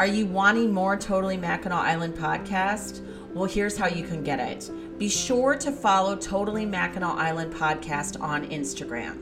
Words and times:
Are 0.00 0.06
you 0.06 0.24
wanting 0.24 0.72
more 0.72 0.96
Totally 0.96 1.36
Mackinac 1.36 1.84
Island 1.84 2.14
podcast? 2.14 3.02
Well, 3.34 3.44
here's 3.44 3.76
how 3.76 3.86
you 3.86 4.02
can 4.02 4.22
get 4.22 4.40
it. 4.40 4.70
Be 4.98 5.10
sure 5.10 5.54
to 5.56 5.70
follow 5.70 6.16
Totally 6.16 6.64
Mackinac 6.64 7.18
Island 7.18 7.52
podcast 7.52 8.18
on 8.18 8.48
Instagram. 8.48 9.18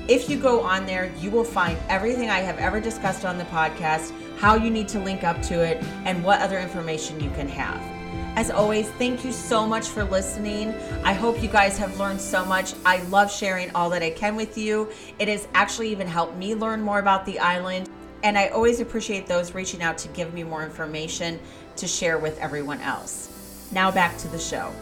If 0.08 0.30
you 0.30 0.38
go 0.38 0.62
on 0.62 0.86
there, 0.86 1.12
you 1.20 1.32
will 1.32 1.44
find 1.44 1.78
everything 1.90 2.30
I 2.30 2.40
have 2.40 2.60
ever 2.60 2.80
discussed 2.80 3.26
on 3.26 3.38
the 3.38 3.44
podcast, 3.46 4.14
how 4.38 4.56
you 4.56 4.70
need 4.70 4.88
to 4.90 5.00
link 5.00 5.24
up 5.24 5.42
to 5.44 5.62
it, 5.62 5.84
and 6.06 6.24
what 6.24 6.42
other 6.42 6.60
information 6.60 7.20
you 7.20 7.32
can 7.32 7.48
have. 7.48 7.95
As 8.36 8.52
always, 8.52 8.90
thank 8.92 9.24
you 9.24 9.32
so 9.32 9.66
much 9.66 9.88
for 9.88 10.04
listening. 10.04 10.74
I 11.06 11.14
hope 11.14 11.42
you 11.42 11.48
guys 11.48 11.78
have 11.78 11.98
learned 11.98 12.20
so 12.20 12.44
much. 12.44 12.74
I 12.86 13.02
love 13.04 13.32
sharing 13.32 13.74
all 13.74 13.90
that 13.92 14.04
I 14.04 14.10
can 14.10 14.36
with 14.36 14.58
you. 14.58 14.90
It 15.20 15.30
has 15.30 15.48
actually 15.54 15.90
even 15.90 16.06
helped 16.06 16.36
me 16.36 16.54
learn 16.54 16.82
more 16.82 17.00
about 17.00 17.26
the 17.26 17.40
island. 17.40 17.90
And 18.24 18.38
I 18.38 18.48
always 18.48 18.82
appreciate 18.82 19.26
those 19.26 19.56
reaching 19.56 19.82
out 19.82 19.98
to 20.00 20.10
give 20.10 20.34
me 20.34 20.44
more 20.44 20.64
information 20.64 21.40
to 21.78 21.88
share 21.88 22.18
with 22.18 22.38
everyone 22.40 22.82
else. 22.82 23.70
Now 23.72 23.90
back 23.90 24.18
to 24.18 24.28
the 24.28 24.40
show. 24.40 24.74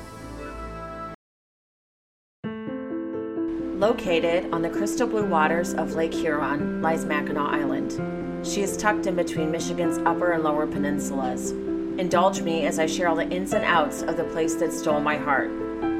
Located 3.77 4.51
on 4.51 4.63
the 4.63 4.69
crystal 4.69 5.05
blue 5.05 5.25
waters 5.25 5.75
of 5.75 5.93
Lake 5.93 6.13
Huron 6.13 6.81
lies 6.81 7.05
Mackinac 7.05 7.53
Island. 7.53 8.47
She 8.47 8.63
is 8.63 8.77
tucked 8.77 9.05
in 9.05 9.15
between 9.15 9.51
Michigan's 9.51 9.99
upper 9.99 10.31
and 10.31 10.43
lower 10.43 10.65
peninsulas. 10.65 11.53
Indulge 11.97 12.41
me 12.41 12.65
as 12.65 12.79
I 12.79 12.87
share 12.87 13.07
all 13.07 13.15
the 13.15 13.29
ins 13.29 13.53
and 13.53 13.63
outs 13.63 14.01
of 14.01 14.17
the 14.17 14.23
place 14.23 14.55
that 14.55 14.73
stole 14.73 14.99
my 14.99 15.15
heart. 15.15 15.51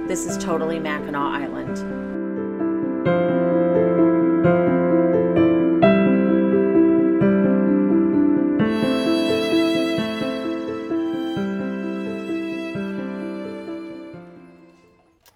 This 0.08 0.26
is 0.26 0.44
totally 0.44 0.80
Mackinac 0.80 1.42
Island. 1.42 1.78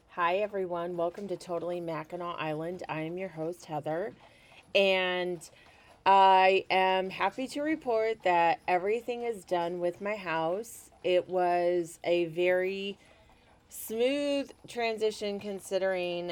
Hi, 0.09 0.37
everyone. 0.37 0.97
Welcome 0.97 1.27
to 1.27 1.37
Totally 1.37 1.79
Mackinac 1.79 2.35
Island. 2.39 2.81
I 2.89 3.01
am 3.01 3.15
your 3.15 3.29
host, 3.29 3.65
Heather, 3.65 4.15
and 4.73 5.47
I 6.09 6.63
am 6.69 7.09
happy 7.09 7.49
to 7.49 7.61
report 7.61 8.23
that 8.23 8.61
everything 8.65 9.23
is 9.23 9.43
done 9.43 9.81
with 9.81 9.99
my 9.99 10.15
house. 10.15 10.89
It 11.03 11.27
was 11.27 11.99
a 12.05 12.25
very 12.27 12.97
smooth 13.67 14.49
transition 14.69 15.37
considering 15.37 16.31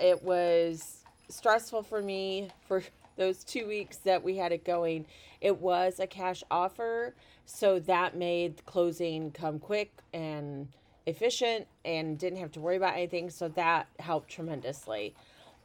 it 0.00 0.22
was 0.22 0.98
stressful 1.28 1.82
for 1.82 2.00
me 2.00 2.50
for 2.68 2.84
those 3.16 3.42
two 3.42 3.66
weeks 3.66 3.96
that 3.96 4.22
we 4.22 4.36
had 4.36 4.52
it 4.52 4.64
going. 4.64 5.04
It 5.40 5.60
was 5.60 5.98
a 5.98 6.06
cash 6.06 6.44
offer, 6.48 7.12
so 7.44 7.80
that 7.80 8.16
made 8.16 8.64
closing 8.66 9.32
come 9.32 9.58
quick 9.58 9.90
and 10.14 10.68
efficient 11.06 11.66
and 11.84 12.16
didn't 12.16 12.38
have 12.38 12.52
to 12.52 12.60
worry 12.60 12.76
about 12.76 12.94
anything. 12.94 13.30
So 13.30 13.48
that 13.48 13.88
helped 13.98 14.30
tremendously. 14.30 15.16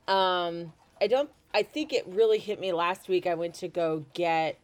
Um, 0.08 0.74
I 1.00 1.06
don't, 1.08 1.30
I 1.53 1.64
think 1.64 1.94
it 1.94 2.06
really 2.08 2.40
hit 2.40 2.59
me 2.59 2.74
last 2.74 3.08
week. 3.08 3.28
I 3.28 3.36
went 3.36 3.53
to 3.56 3.68
go 3.68 4.06
get 4.14 4.59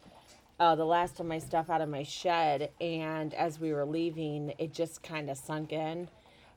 uh, 0.60 0.76
the 0.76 0.86
last 0.86 1.20
of 1.20 1.28
my 1.28 1.38
stuff 1.38 1.70
out 1.70 1.82
of 1.82 1.90
my 1.90 2.04
shed. 2.04 2.72
And 2.82 3.34
as 3.36 3.60
we 3.60 3.72
were 3.72 3.86
leaving, 3.86 4.54
it 4.58 4.74
just 4.74 5.04
kind 5.04 5.30
of 5.30 5.38
sunk 5.38 5.72
in. 5.72 6.10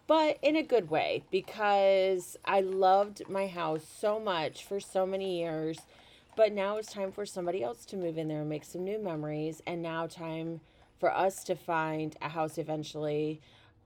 But 0.06 0.38
in 0.42 0.56
a 0.56 0.62
good 0.62 0.90
way 0.90 1.22
because 1.30 2.36
I 2.44 2.60
loved 2.60 3.28
my 3.28 3.46
house 3.46 3.84
so 3.84 4.18
much 4.18 4.64
for 4.64 4.80
so 4.80 5.06
many 5.06 5.38
years. 5.38 5.78
But 6.34 6.52
now 6.52 6.78
it's 6.78 6.92
time 6.92 7.12
for 7.12 7.26
somebody 7.26 7.62
else 7.62 7.84
to 7.86 7.96
move 7.96 8.16
in 8.16 8.28
there 8.28 8.40
and 8.40 8.48
make 8.48 8.64
some 8.64 8.84
new 8.84 8.98
memories. 8.98 9.60
And 9.66 9.82
now, 9.82 10.06
time 10.06 10.60
for 10.98 11.14
us 11.14 11.44
to 11.44 11.54
find 11.54 12.16
a 12.22 12.30
house 12.30 12.56
eventually 12.56 13.40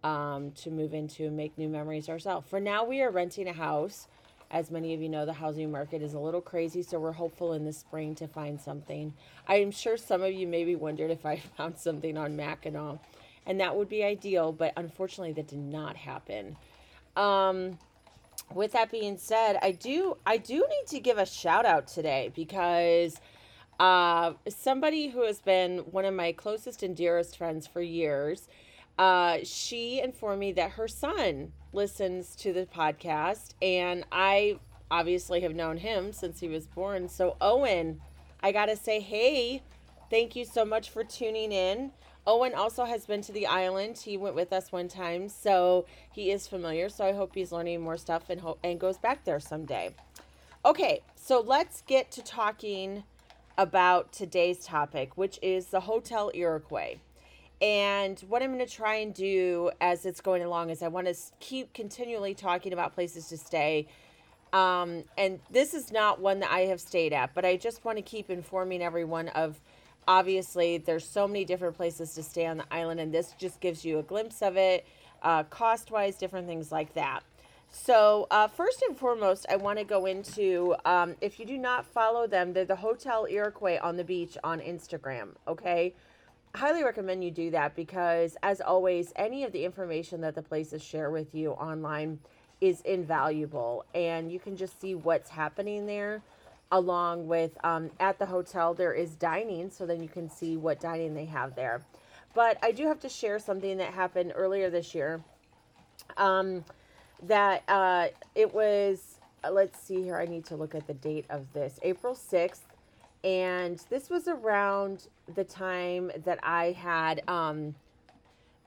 um, 0.04 0.52
to 0.52 0.70
move 0.70 0.94
into 0.94 1.26
and 1.26 1.36
make 1.36 1.58
new 1.58 1.68
memories 1.68 2.08
ourselves. 2.08 2.48
For 2.48 2.60
now, 2.60 2.84
we 2.84 3.02
are 3.02 3.10
renting 3.10 3.48
a 3.48 3.52
house. 3.52 4.06
As 4.50 4.70
many 4.70 4.94
of 4.94 5.02
you 5.02 5.08
know, 5.08 5.26
the 5.26 5.32
housing 5.32 5.70
market 5.70 6.02
is 6.02 6.14
a 6.14 6.18
little 6.18 6.40
crazy, 6.40 6.82
so 6.82 6.98
we're 6.98 7.12
hopeful 7.12 7.52
in 7.52 7.64
the 7.64 7.72
spring 7.72 8.14
to 8.16 8.28
find 8.28 8.60
something. 8.60 9.12
I 9.48 9.56
am 9.56 9.70
sure 9.70 9.96
some 9.96 10.22
of 10.22 10.32
you 10.32 10.46
maybe 10.46 10.76
wondered 10.76 11.10
if 11.10 11.26
I 11.26 11.36
found 11.56 11.78
something 11.78 12.16
on 12.16 12.36
Mackinac, 12.36 12.98
and 13.46 13.60
that 13.60 13.76
would 13.76 13.88
be 13.88 14.04
ideal, 14.04 14.52
but 14.52 14.72
unfortunately, 14.76 15.32
that 15.34 15.48
did 15.48 15.58
not 15.58 15.96
happen. 15.96 16.56
Um, 17.16 17.78
with 18.54 18.72
that 18.72 18.90
being 18.90 19.18
said, 19.18 19.58
I 19.60 19.72
do 19.72 20.16
I 20.24 20.36
do 20.36 20.54
need 20.58 20.86
to 20.88 21.00
give 21.00 21.18
a 21.18 21.26
shout 21.26 21.64
out 21.64 21.88
today 21.88 22.30
because 22.34 23.20
uh, 23.80 24.34
somebody 24.48 25.08
who 25.08 25.24
has 25.24 25.40
been 25.40 25.78
one 25.78 26.04
of 26.04 26.14
my 26.14 26.32
closest 26.32 26.82
and 26.82 26.96
dearest 26.96 27.36
friends 27.36 27.66
for 27.66 27.80
years 27.80 28.48
uh, 28.98 29.38
she 29.44 30.00
informed 30.00 30.40
me 30.40 30.52
that 30.52 30.72
her 30.72 30.88
son 30.88 31.52
listens 31.76 32.34
to 32.36 32.52
the 32.52 32.66
podcast, 32.66 33.50
and 33.62 34.04
I 34.10 34.58
obviously 34.90 35.42
have 35.42 35.54
known 35.54 35.76
him 35.76 36.12
since 36.12 36.40
he 36.40 36.48
was 36.48 36.66
born. 36.66 37.08
So, 37.08 37.36
Owen, 37.40 38.00
I 38.40 38.50
got 38.50 38.66
to 38.66 38.76
say, 38.76 39.00
hey, 39.00 39.62
thank 40.10 40.34
you 40.34 40.44
so 40.44 40.64
much 40.64 40.90
for 40.90 41.04
tuning 41.04 41.52
in. 41.52 41.92
Owen 42.26 42.54
also 42.54 42.84
has 42.84 43.06
been 43.06 43.22
to 43.22 43.32
the 43.32 43.46
island. 43.46 43.98
He 43.98 44.16
went 44.16 44.34
with 44.34 44.52
us 44.52 44.72
one 44.72 44.88
time, 44.88 45.28
so 45.28 45.86
he 46.10 46.32
is 46.32 46.48
familiar. 46.48 46.88
So 46.88 47.04
I 47.04 47.12
hope 47.12 47.34
he's 47.34 47.52
learning 47.52 47.82
more 47.82 47.96
stuff 47.96 48.30
and 48.30 48.40
ho- 48.40 48.58
and 48.64 48.80
goes 48.80 48.98
back 48.98 49.24
there 49.24 49.38
someday. 49.38 49.94
Okay, 50.64 51.02
so 51.14 51.40
let's 51.40 51.82
get 51.82 52.10
to 52.12 52.22
talking 52.24 53.04
about 53.56 54.12
today's 54.12 54.64
topic, 54.64 55.16
which 55.16 55.38
is 55.40 55.66
the 55.66 55.80
Hotel 55.80 56.32
Iroquois. 56.34 56.96
And 57.62 58.18
what 58.28 58.42
I'm 58.42 58.52
going 58.54 58.66
to 58.66 58.72
try 58.72 58.96
and 58.96 59.14
do 59.14 59.70
as 59.80 60.04
it's 60.04 60.20
going 60.20 60.42
along 60.42 60.70
is 60.70 60.82
I 60.82 60.88
want 60.88 61.06
to 61.06 61.14
keep 61.40 61.72
continually 61.72 62.34
talking 62.34 62.72
about 62.72 62.94
places 62.94 63.28
to 63.28 63.38
stay. 63.38 63.86
Um, 64.52 65.04
and 65.16 65.40
this 65.50 65.74
is 65.74 65.90
not 65.90 66.20
one 66.20 66.40
that 66.40 66.50
I 66.50 66.60
have 66.60 66.80
stayed 66.80 67.12
at, 67.12 67.34
but 67.34 67.44
I 67.44 67.56
just 67.56 67.84
want 67.84 67.98
to 67.98 68.02
keep 68.02 68.30
informing 68.30 68.82
everyone 68.82 69.28
of 69.28 69.60
obviously 70.06 70.78
there's 70.78 71.08
so 71.08 71.26
many 71.26 71.44
different 71.44 71.76
places 71.76 72.14
to 72.14 72.22
stay 72.22 72.46
on 72.46 72.58
the 72.58 72.64
island, 72.70 73.00
and 73.00 73.12
this 73.12 73.34
just 73.38 73.60
gives 73.60 73.84
you 73.84 73.98
a 73.98 74.02
glimpse 74.02 74.42
of 74.42 74.56
it, 74.56 74.86
uh, 75.22 75.42
cost 75.44 75.90
wise, 75.90 76.16
different 76.16 76.46
things 76.46 76.70
like 76.70 76.94
that. 76.94 77.20
So, 77.68 78.28
uh, 78.30 78.46
first 78.46 78.82
and 78.82 78.96
foremost, 78.96 79.46
I 79.50 79.56
want 79.56 79.78
to 79.78 79.84
go 79.84 80.06
into 80.06 80.76
um, 80.84 81.16
if 81.20 81.40
you 81.40 81.46
do 81.46 81.58
not 81.58 81.84
follow 81.84 82.26
them, 82.26 82.52
they're 82.52 82.64
the 82.64 82.76
Hotel 82.76 83.26
Iroquois 83.28 83.78
on 83.82 83.96
the 83.96 84.04
beach 84.04 84.38
on 84.44 84.60
Instagram, 84.60 85.30
okay? 85.48 85.92
Highly 86.56 86.82
recommend 86.82 87.22
you 87.22 87.30
do 87.30 87.50
that 87.50 87.76
because, 87.76 88.36
as 88.42 88.60
always, 88.60 89.12
any 89.16 89.44
of 89.44 89.52
the 89.52 89.64
information 89.64 90.20
that 90.22 90.34
the 90.34 90.42
places 90.42 90.82
share 90.82 91.10
with 91.10 91.34
you 91.34 91.52
online 91.52 92.18
is 92.60 92.80
invaluable, 92.82 93.84
and 93.94 94.32
you 94.32 94.40
can 94.40 94.56
just 94.56 94.80
see 94.80 94.94
what's 94.94 95.30
happening 95.30 95.86
there. 95.86 96.22
Along 96.72 97.28
with 97.28 97.56
um, 97.64 97.90
at 98.00 98.18
the 98.18 98.26
hotel, 98.26 98.74
there 98.74 98.92
is 98.92 99.14
dining, 99.14 99.70
so 99.70 99.86
then 99.86 100.02
you 100.02 100.08
can 100.08 100.28
see 100.28 100.56
what 100.56 100.80
dining 100.80 101.14
they 101.14 101.26
have 101.26 101.54
there. 101.54 101.82
But 102.34 102.58
I 102.60 102.72
do 102.72 102.88
have 102.88 102.98
to 103.00 103.08
share 103.08 103.38
something 103.38 103.76
that 103.76 103.94
happened 103.94 104.32
earlier 104.34 104.68
this 104.68 104.94
year. 104.94 105.22
Um, 106.16 106.64
that 107.22 107.62
uh, 107.68 108.08
it 108.34 108.52
was, 108.52 109.20
uh, 109.44 109.50
let's 109.50 109.78
see 109.78 110.02
here, 110.02 110.16
I 110.16 110.26
need 110.26 110.44
to 110.46 110.56
look 110.56 110.74
at 110.74 110.86
the 110.86 110.94
date 110.94 111.26
of 111.30 111.52
this 111.52 111.78
April 111.82 112.14
6th 112.14 112.60
and 113.26 113.84
this 113.90 114.08
was 114.08 114.28
around 114.28 115.08
the 115.34 115.42
time 115.42 116.12
that 116.24 116.38
I 116.44 116.70
had 116.70 117.28
um, 117.28 117.74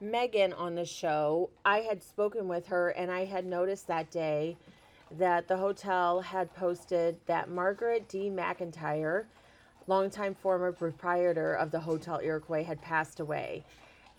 Megan 0.02 0.52
on 0.52 0.76
the 0.76 0.84
show. 0.84 1.50
I 1.64 1.80
had 1.80 2.04
spoken 2.04 2.50
with 2.50 2.68
her, 2.68 2.90
and 2.90 3.10
I 3.10 3.24
had 3.24 3.46
noticed 3.46 3.88
that 3.88 4.12
day 4.12 4.58
that 5.18 5.48
the 5.48 5.56
hotel 5.56 6.20
had 6.20 6.54
posted 6.54 7.16
that 7.26 7.50
Margaret 7.50 8.10
D. 8.10 8.30
McIntyre, 8.30 9.24
longtime 9.88 10.36
former 10.36 10.74
proprietor 10.74 11.54
of 11.54 11.72
the 11.72 11.80
Hotel 11.80 12.20
Iroquois, 12.22 12.66
had 12.66 12.82
passed 12.82 13.22
away. 13.22 13.64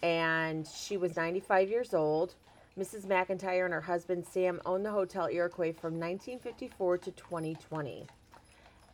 And 0.03 0.67
she 0.67 0.97
was 0.97 1.17
95 1.17 1.69
years 1.69 1.93
old. 1.93 2.35
Mrs. 2.79 3.05
McIntyre 3.05 3.67
and 3.67 3.75
her 3.75 3.83
husband 3.83 4.25
Sam 4.25 4.59
owned 4.65 4.87
the 4.87 4.91
Hotel 4.91 5.27
Iroquois 5.27 5.75
from 5.75 6.01
1954 6.01 6.97
to 6.97 7.11
2020 7.11 8.07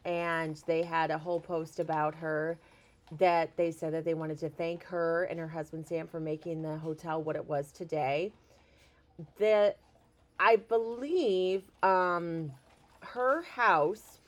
and 0.06 0.62
they 0.66 0.82
had 0.82 1.10
a 1.10 1.18
whole 1.18 1.40
post 1.40 1.80
about 1.80 2.14
her 2.14 2.56
that 3.18 3.56
they 3.56 3.70
said 3.70 3.92
that 3.92 4.04
they 4.04 4.14
wanted 4.14 4.38
to 4.38 4.48
thank 4.48 4.84
her 4.84 5.24
and 5.24 5.38
her 5.38 5.48
husband 5.48 5.86
Sam 5.86 6.06
for 6.06 6.20
making 6.20 6.62
the 6.62 6.78
hotel 6.78 7.22
what 7.22 7.36
it 7.36 7.44
was 7.44 7.72
today. 7.72 8.32
That 9.38 9.78
I 10.38 10.56
believe 10.56 11.64
um, 11.82 12.52
her 13.00 13.42
house, 13.42 14.20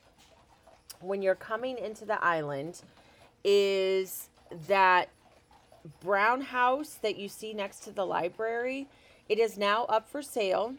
when 1.00 1.22
you're 1.22 1.34
coming 1.34 1.78
into 1.78 2.04
the 2.04 2.22
island, 2.22 2.82
is 3.44 4.28
that 4.66 5.10
brown 6.00 6.40
house 6.40 6.98
that 7.02 7.16
you 7.16 7.28
see 7.28 7.52
next 7.52 7.84
to 7.84 7.92
the 7.92 8.04
library. 8.04 8.88
It 9.28 9.38
is 9.38 9.56
now 9.56 9.84
up 9.84 10.08
for 10.08 10.22
sale 10.22 10.74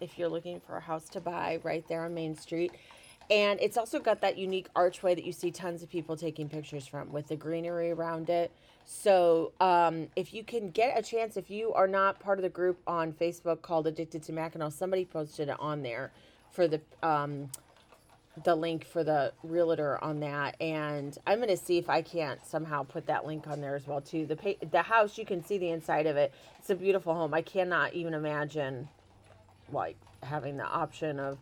if 0.00 0.18
you're 0.18 0.28
looking 0.28 0.60
for 0.60 0.76
a 0.76 0.80
house 0.80 1.08
to 1.10 1.20
buy 1.20 1.60
right 1.62 1.86
there 1.88 2.04
on 2.04 2.12
Main 2.12 2.36
Street. 2.36 2.72
And 3.30 3.60
it's 3.60 3.76
also 3.76 3.98
got 3.98 4.20
that 4.20 4.36
unique 4.36 4.68
archway 4.74 5.14
that 5.14 5.24
you 5.24 5.32
see 5.32 5.50
tons 5.50 5.82
of 5.82 5.90
people 5.90 6.16
taking 6.16 6.48
pictures 6.48 6.86
from 6.86 7.12
with 7.12 7.28
the 7.28 7.36
greenery 7.36 7.90
around 7.90 8.30
it. 8.30 8.50
So, 8.84 9.52
um, 9.60 10.08
if 10.16 10.34
you 10.34 10.42
can 10.42 10.70
get 10.70 10.98
a 10.98 11.02
chance, 11.02 11.36
if 11.36 11.50
you 11.50 11.72
are 11.72 11.86
not 11.86 12.18
part 12.18 12.38
of 12.38 12.42
the 12.42 12.48
group 12.48 12.80
on 12.86 13.12
Facebook 13.12 13.62
called 13.62 13.86
Addicted 13.86 14.24
to 14.24 14.32
Mackinac, 14.32 14.72
somebody 14.72 15.04
posted 15.04 15.48
it 15.48 15.56
on 15.60 15.82
there 15.82 16.10
for 16.50 16.66
the 16.66 16.80
um, 17.02 17.48
the 18.44 18.54
link 18.54 18.86
for 18.86 19.04
the 19.04 19.32
realtor 19.42 20.02
on 20.02 20.20
that, 20.20 20.60
and 20.60 21.16
I'm 21.26 21.38
gonna 21.38 21.56
see 21.56 21.78
if 21.78 21.90
I 21.90 22.02
can't 22.02 22.44
somehow 22.46 22.82
put 22.82 23.06
that 23.06 23.26
link 23.26 23.46
on 23.46 23.60
there 23.60 23.76
as 23.76 23.86
well 23.86 24.00
too. 24.00 24.26
The 24.26 24.56
the 24.70 24.82
house 24.82 25.18
you 25.18 25.24
can 25.24 25.44
see 25.44 25.58
the 25.58 25.70
inside 25.70 26.06
of 26.06 26.16
it. 26.16 26.32
It's 26.58 26.70
a 26.70 26.74
beautiful 26.74 27.14
home. 27.14 27.34
I 27.34 27.42
cannot 27.42 27.92
even 27.94 28.14
imagine 28.14 28.88
like 29.70 29.96
having 30.22 30.56
the 30.56 30.66
option 30.66 31.20
of 31.20 31.38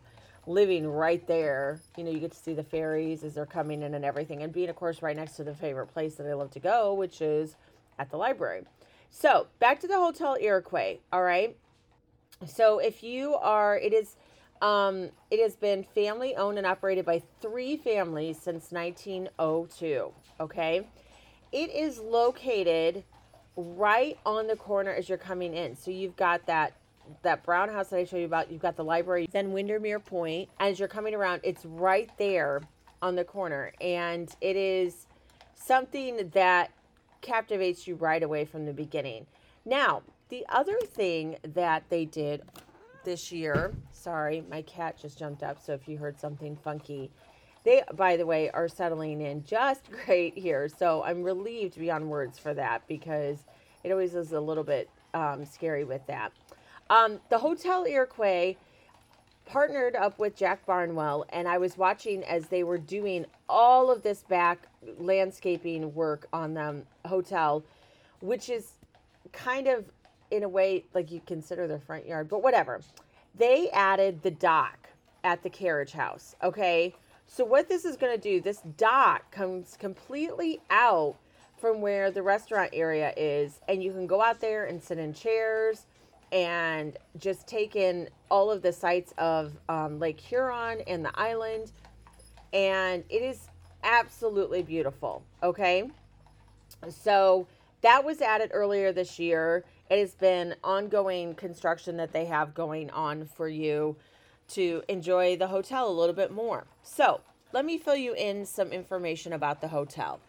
living 0.47 0.87
right 0.87 1.25
there. 1.27 1.79
You 1.97 2.03
know, 2.03 2.11
you 2.11 2.19
get 2.19 2.31
to 2.31 2.37
see 2.37 2.53
the 2.53 2.63
ferries 2.63 3.23
as 3.23 3.35
they're 3.35 3.45
coming 3.45 3.83
in 3.83 3.93
and 3.93 4.03
everything, 4.03 4.43
and 4.43 4.51
being, 4.51 4.69
of 4.69 4.75
course, 4.75 5.01
right 5.01 5.15
next 5.15 5.33
to 5.37 5.43
the 5.43 5.53
favorite 5.53 5.87
place 5.87 6.15
that 6.15 6.27
I 6.27 6.33
love 6.33 6.51
to 6.51 6.59
go, 6.59 6.93
which 6.93 7.21
is 7.21 7.55
at 7.99 8.09
the 8.09 8.17
library. 8.17 8.63
So, 9.09 9.47
back 9.59 9.79
to 9.81 9.87
the 9.87 9.97
Hotel 9.97 10.37
Iroquois, 10.39 10.97
all 11.11 11.21
right? 11.21 11.55
So, 12.47 12.79
if 12.79 13.03
you 13.03 13.35
are, 13.35 13.77
it 13.77 13.93
is, 13.93 14.15
um, 14.61 15.09
it 15.29 15.41
has 15.41 15.55
been 15.55 15.83
family 15.83 16.35
owned 16.35 16.57
and 16.57 16.65
operated 16.65 17.05
by 17.05 17.21
three 17.41 17.77
families 17.77 18.39
since 18.41 18.71
1902, 18.71 20.11
okay? 20.39 20.87
It 21.51 21.69
is 21.69 21.99
located 21.99 23.03
right 23.57 24.17
on 24.25 24.47
the 24.47 24.55
corner 24.55 24.91
as 24.91 25.09
you're 25.09 25.17
coming 25.17 25.53
in. 25.53 25.75
So, 25.75 25.91
you've 25.91 26.15
got 26.15 26.47
that 26.47 26.73
that 27.23 27.43
brown 27.43 27.69
house 27.69 27.89
that 27.89 27.97
I 27.97 28.05
showed 28.05 28.19
you 28.19 28.25
about, 28.25 28.51
you've 28.51 28.61
got 28.61 28.75
the 28.75 28.83
library, 28.83 29.27
then 29.31 29.51
Windermere 29.51 29.99
Point. 29.99 30.49
As 30.59 30.79
you're 30.79 30.87
coming 30.87 31.13
around, 31.13 31.41
it's 31.43 31.65
right 31.65 32.09
there 32.17 32.61
on 33.01 33.15
the 33.15 33.23
corner. 33.23 33.73
And 33.81 34.33
it 34.41 34.55
is 34.55 35.07
something 35.55 36.29
that 36.33 36.71
captivates 37.21 37.87
you 37.87 37.95
right 37.95 38.23
away 38.23 38.45
from 38.45 38.65
the 38.65 38.73
beginning. 38.73 39.25
Now, 39.65 40.01
the 40.29 40.45
other 40.49 40.79
thing 40.79 41.37
that 41.43 41.83
they 41.89 42.05
did 42.05 42.41
this 43.03 43.31
year, 43.31 43.73
sorry, 43.91 44.43
my 44.49 44.61
cat 44.63 44.97
just 44.99 45.19
jumped 45.19 45.43
up. 45.43 45.63
So 45.63 45.73
if 45.73 45.87
you 45.87 45.97
heard 45.97 46.19
something 46.19 46.55
funky, 46.55 47.11
they, 47.63 47.83
by 47.93 48.17
the 48.17 48.25
way, 48.25 48.49
are 48.49 48.67
settling 48.67 49.21
in 49.21 49.43
just 49.43 49.89
great 50.05 50.37
here. 50.37 50.67
So 50.67 51.03
I'm 51.03 51.23
relieved 51.23 51.77
beyond 51.77 52.09
words 52.09 52.39
for 52.39 52.53
that 52.53 52.87
because 52.87 53.37
it 53.83 53.91
always 53.91 54.15
is 54.15 54.31
a 54.31 54.39
little 54.39 54.63
bit 54.63 54.89
um, 55.13 55.45
scary 55.45 55.83
with 55.83 56.05
that. 56.07 56.31
Um, 56.91 57.21
the 57.29 57.37
Hotel 57.37 57.85
Iroquois 57.85 58.57
partnered 59.45 59.95
up 59.95 60.19
with 60.19 60.35
Jack 60.35 60.65
Barnwell, 60.65 61.23
and 61.29 61.47
I 61.47 61.57
was 61.57 61.77
watching 61.77 62.21
as 62.25 62.47
they 62.47 62.65
were 62.65 62.77
doing 62.77 63.25
all 63.47 63.89
of 63.89 64.03
this 64.03 64.23
back 64.23 64.67
landscaping 64.99 65.95
work 65.95 66.27
on 66.33 66.53
the 66.53 66.83
hotel, 67.05 67.63
which 68.19 68.49
is 68.49 68.73
kind 69.31 69.67
of 69.67 69.85
in 70.31 70.43
a 70.43 70.49
way 70.49 70.83
like 70.93 71.13
you 71.13 71.21
consider 71.25 71.65
their 71.65 71.79
front 71.79 72.05
yard, 72.05 72.27
but 72.27 72.43
whatever. 72.43 72.81
They 73.35 73.69
added 73.69 74.21
the 74.21 74.31
dock 74.31 74.89
at 75.23 75.43
the 75.43 75.49
carriage 75.49 75.93
house. 75.93 76.35
Okay. 76.43 76.93
So, 77.25 77.45
what 77.45 77.69
this 77.69 77.85
is 77.85 77.95
going 77.95 78.13
to 78.13 78.21
do, 78.21 78.41
this 78.41 78.59
dock 78.75 79.31
comes 79.31 79.77
completely 79.79 80.59
out 80.69 81.15
from 81.57 81.79
where 81.79 82.11
the 82.11 82.21
restaurant 82.21 82.71
area 82.73 83.13
is, 83.15 83.61
and 83.69 83.81
you 83.81 83.93
can 83.93 84.07
go 84.07 84.21
out 84.21 84.41
there 84.41 84.65
and 84.65 84.83
sit 84.83 84.97
in 84.97 85.13
chairs 85.13 85.85
and 86.31 86.97
just 87.17 87.47
taken 87.47 88.09
all 88.29 88.49
of 88.49 88.61
the 88.61 88.71
sights 88.71 89.13
of 89.17 89.53
um, 89.69 89.99
Lake 89.99 90.19
Huron 90.19 90.81
and 90.87 91.03
the 91.03 91.17
island. 91.19 91.71
And 92.53 93.03
it 93.09 93.21
is 93.21 93.49
absolutely 93.83 94.63
beautiful. 94.63 95.23
Okay. 95.43 95.89
So 96.89 97.47
that 97.81 98.03
was 98.03 98.21
added 98.21 98.51
earlier 98.53 98.91
this 98.91 99.19
year. 99.19 99.65
It 99.89 99.99
has 99.99 100.15
been 100.15 100.55
ongoing 100.63 101.35
construction 101.35 101.97
that 101.97 102.13
they 102.13 102.25
have 102.25 102.53
going 102.53 102.89
on 102.91 103.25
for 103.25 103.47
you 103.47 103.97
to 104.49 104.83
enjoy 104.87 105.35
the 105.35 105.47
hotel 105.47 105.89
a 105.89 105.91
little 105.91 106.15
bit 106.15 106.31
more. 106.31 106.65
So 106.83 107.21
let 107.51 107.65
me 107.65 107.77
fill 107.77 107.95
you 107.95 108.13
in 108.13 108.45
some 108.45 108.71
information 108.71 109.33
about 109.33 109.61
the 109.61 109.67
hotel. 109.67 110.19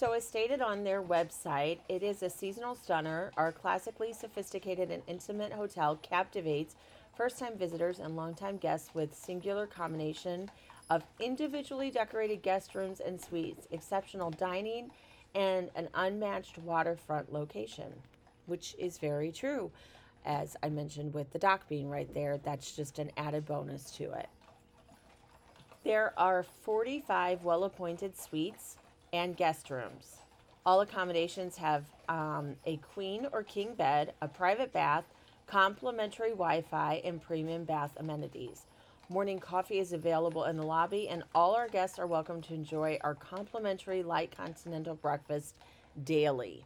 So, 0.00 0.12
as 0.12 0.26
stated 0.26 0.62
on 0.62 0.82
their 0.82 1.02
website, 1.02 1.80
it 1.90 2.02
is 2.02 2.22
a 2.22 2.30
seasonal 2.30 2.74
stunner. 2.74 3.32
Our 3.36 3.52
classically 3.52 4.14
sophisticated 4.14 4.90
and 4.90 5.02
intimate 5.06 5.52
hotel 5.52 5.96
captivates 6.00 6.74
first 7.14 7.38
time 7.38 7.58
visitors 7.58 7.98
and 7.98 8.16
longtime 8.16 8.56
guests 8.56 8.94
with 8.94 9.14
singular 9.14 9.66
combination 9.66 10.50
of 10.88 11.04
individually 11.20 11.90
decorated 11.90 12.40
guest 12.40 12.74
rooms 12.74 13.00
and 13.00 13.20
suites, 13.20 13.68
exceptional 13.72 14.30
dining, 14.30 14.90
and 15.34 15.68
an 15.74 15.90
unmatched 15.92 16.56
waterfront 16.56 17.30
location, 17.30 17.92
which 18.46 18.74
is 18.78 18.96
very 18.96 19.30
true. 19.30 19.70
As 20.24 20.56
I 20.62 20.70
mentioned 20.70 21.12
with 21.12 21.30
the 21.30 21.38
dock 21.38 21.68
being 21.68 21.90
right 21.90 22.08
there, 22.14 22.38
that's 22.38 22.74
just 22.74 22.98
an 22.98 23.10
added 23.18 23.44
bonus 23.44 23.90
to 23.98 24.12
it. 24.12 24.30
There 25.84 26.14
are 26.16 26.42
45 26.42 27.44
well 27.44 27.64
appointed 27.64 28.18
suites 28.18 28.78
and 29.12 29.36
guest 29.36 29.70
rooms. 29.70 30.16
All 30.66 30.82
accommodations 30.82 31.56
have 31.56 31.84
um, 32.08 32.56
a 32.66 32.76
queen 32.78 33.26
or 33.32 33.42
king 33.42 33.74
bed, 33.74 34.12
a 34.20 34.28
private 34.28 34.72
bath, 34.72 35.04
complimentary 35.46 36.30
Wi 36.30 36.62
Fi, 36.62 37.00
and 37.04 37.20
premium 37.20 37.64
bath 37.64 37.92
amenities. 37.96 38.66
Morning 39.08 39.40
coffee 39.40 39.80
is 39.80 39.92
available 39.92 40.44
in 40.44 40.56
the 40.56 40.62
lobby, 40.62 41.08
and 41.08 41.24
all 41.34 41.56
our 41.56 41.68
guests 41.68 41.98
are 41.98 42.06
welcome 42.06 42.40
to 42.42 42.54
enjoy 42.54 42.98
our 43.00 43.14
complimentary 43.14 44.02
light 44.04 44.36
continental 44.36 44.94
breakfast 44.94 45.56
daily. 46.04 46.64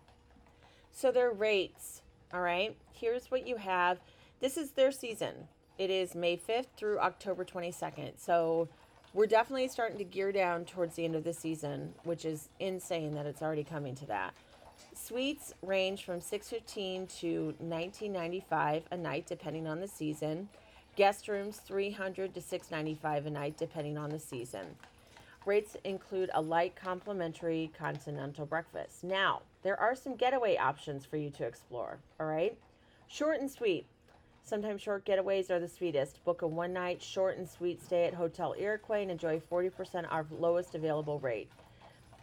So, 0.92 1.10
their 1.10 1.30
rates, 1.30 2.02
all 2.32 2.42
right, 2.42 2.76
here's 2.92 3.30
what 3.30 3.46
you 3.46 3.56
have. 3.56 3.98
This 4.40 4.58
is 4.58 4.72
their 4.72 4.92
season. 4.92 5.48
It 5.78 5.88
is 5.88 6.14
May 6.14 6.36
5th 6.36 6.66
through 6.76 6.98
October 6.98 7.44
22nd. 7.44 8.18
So, 8.18 8.68
we're 9.14 9.26
definitely 9.26 9.68
starting 9.68 9.96
to 9.96 10.04
gear 10.04 10.32
down 10.32 10.64
towards 10.64 10.96
the 10.96 11.04
end 11.04 11.14
of 11.14 11.22
the 11.22 11.32
season, 11.32 11.94
which 12.02 12.24
is 12.24 12.48
insane 12.58 13.14
that 13.14 13.26
it's 13.26 13.42
already 13.42 13.62
coming 13.62 13.94
to 13.94 14.06
that. 14.06 14.34
Suites 14.92 15.54
range 15.62 16.04
from 16.04 16.20
615 16.20 17.06
to 17.20 17.44
1995 17.64 18.82
a 18.90 18.96
night 18.96 19.24
depending 19.26 19.68
on 19.68 19.80
the 19.80 19.86
season. 19.86 20.48
Guest 20.96 21.28
rooms 21.28 21.58
300 21.58 22.34
to 22.34 22.40
695 22.40 23.26
a 23.26 23.30
night 23.30 23.56
depending 23.56 23.96
on 23.96 24.10
the 24.10 24.18
season. 24.18 24.66
Rates 25.46 25.76
include 25.84 26.30
a 26.34 26.40
light 26.40 26.74
complimentary 26.74 27.70
continental 27.78 28.46
breakfast. 28.46 29.04
Now, 29.04 29.42
there 29.62 29.78
are 29.78 29.94
some 29.94 30.16
getaway 30.16 30.56
options 30.56 31.04
for 31.04 31.18
you 31.18 31.30
to 31.30 31.44
explore, 31.44 31.98
all 32.18 32.26
right? 32.26 32.56
Short 33.06 33.40
and 33.40 33.50
sweet. 33.50 33.86
Sometimes 34.46 34.82
short 34.82 35.06
getaways 35.06 35.50
are 35.50 35.58
the 35.58 35.66
sweetest. 35.66 36.22
Book 36.22 36.42
a 36.42 36.46
one 36.46 36.74
night 36.74 37.00
short 37.00 37.38
and 37.38 37.48
sweet 37.48 37.82
stay 37.82 38.04
at 38.04 38.12
Hotel 38.12 38.54
Iroquois 38.58 39.00
and 39.00 39.10
enjoy 39.10 39.40
40% 39.50 40.06
off 40.12 40.26
lowest 40.30 40.74
available 40.74 41.18
rate. 41.18 41.48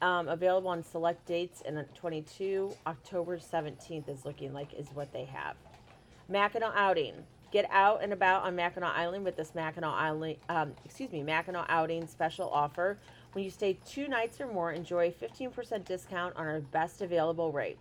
Um, 0.04 0.28
available 0.28 0.70
on 0.70 0.84
select 0.84 1.26
dates 1.26 1.62
in 1.62 1.84
22. 1.96 2.76
October 2.86 3.40
17th 3.40 4.08
is 4.08 4.24
looking 4.24 4.54
like 4.54 4.72
is 4.76 4.90
what 4.94 5.12
they 5.12 5.26
have. 5.26 5.56
Mackinac 6.30 6.74
outing. 6.76 7.16
Get 7.52 7.66
out 7.72 8.04
and 8.04 8.14
about 8.14 8.44
on 8.44 8.56
Mackinac 8.56 8.96
Island 8.96 9.26
with 9.26 9.36
this 9.36 9.56
Mackinac 9.56 9.92
Island, 9.92 10.36
um, 10.48 10.74
excuse 10.86 11.12
me, 11.12 11.24
Mackinac 11.24 11.66
outing 11.70 12.06
special 12.06 12.48
offer. 12.50 13.00
When 13.34 13.44
you 13.44 13.50
stay 13.50 13.80
two 13.84 14.08
nights 14.08 14.40
or 14.40 14.46
more, 14.46 14.72
enjoy 14.72 15.10
15% 15.10 15.86
discount 15.86 16.36
on 16.36 16.46
our 16.46 16.62
best 16.62 17.02
available 17.02 17.52
rate. 17.52 17.80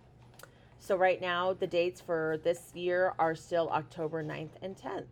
So 0.83 0.95
right 0.95 1.21
now, 1.21 1.53
the 1.53 1.67
dates 1.67 2.01
for 2.01 2.39
this 2.43 2.71
year 2.73 3.13
are 3.19 3.35
still 3.35 3.69
October 3.69 4.23
9th 4.23 4.49
and 4.63 4.75
10th. 4.75 5.05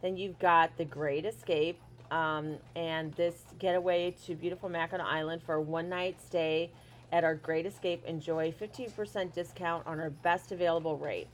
Then 0.00 0.16
you've 0.16 0.38
got 0.38 0.74
The 0.78 0.86
Great 0.86 1.26
Escape, 1.26 1.78
um, 2.10 2.56
and 2.74 3.12
this 3.12 3.44
getaway 3.58 4.14
to 4.24 4.34
beautiful 4.34 4.70
Mackinac 4.70 5.06
Island 5.06 5.42
for 5.42 5.56
a 5.56 5.60
one 5.60 5.90
night 5.90 6.16
stay 6.26 6.70
at 7.12 7.24
our 7.24 7.34
Great 7.34 7.66
Escape. 7.66 8.06
Enjoy 8.06 8.52
15% 8.52 9.34
discount 9.34 9.86
on 9.86 10.00
our 10.00 10.08
best 10.08 10.50
available 10.50 10.96
rate. 10.96 11.28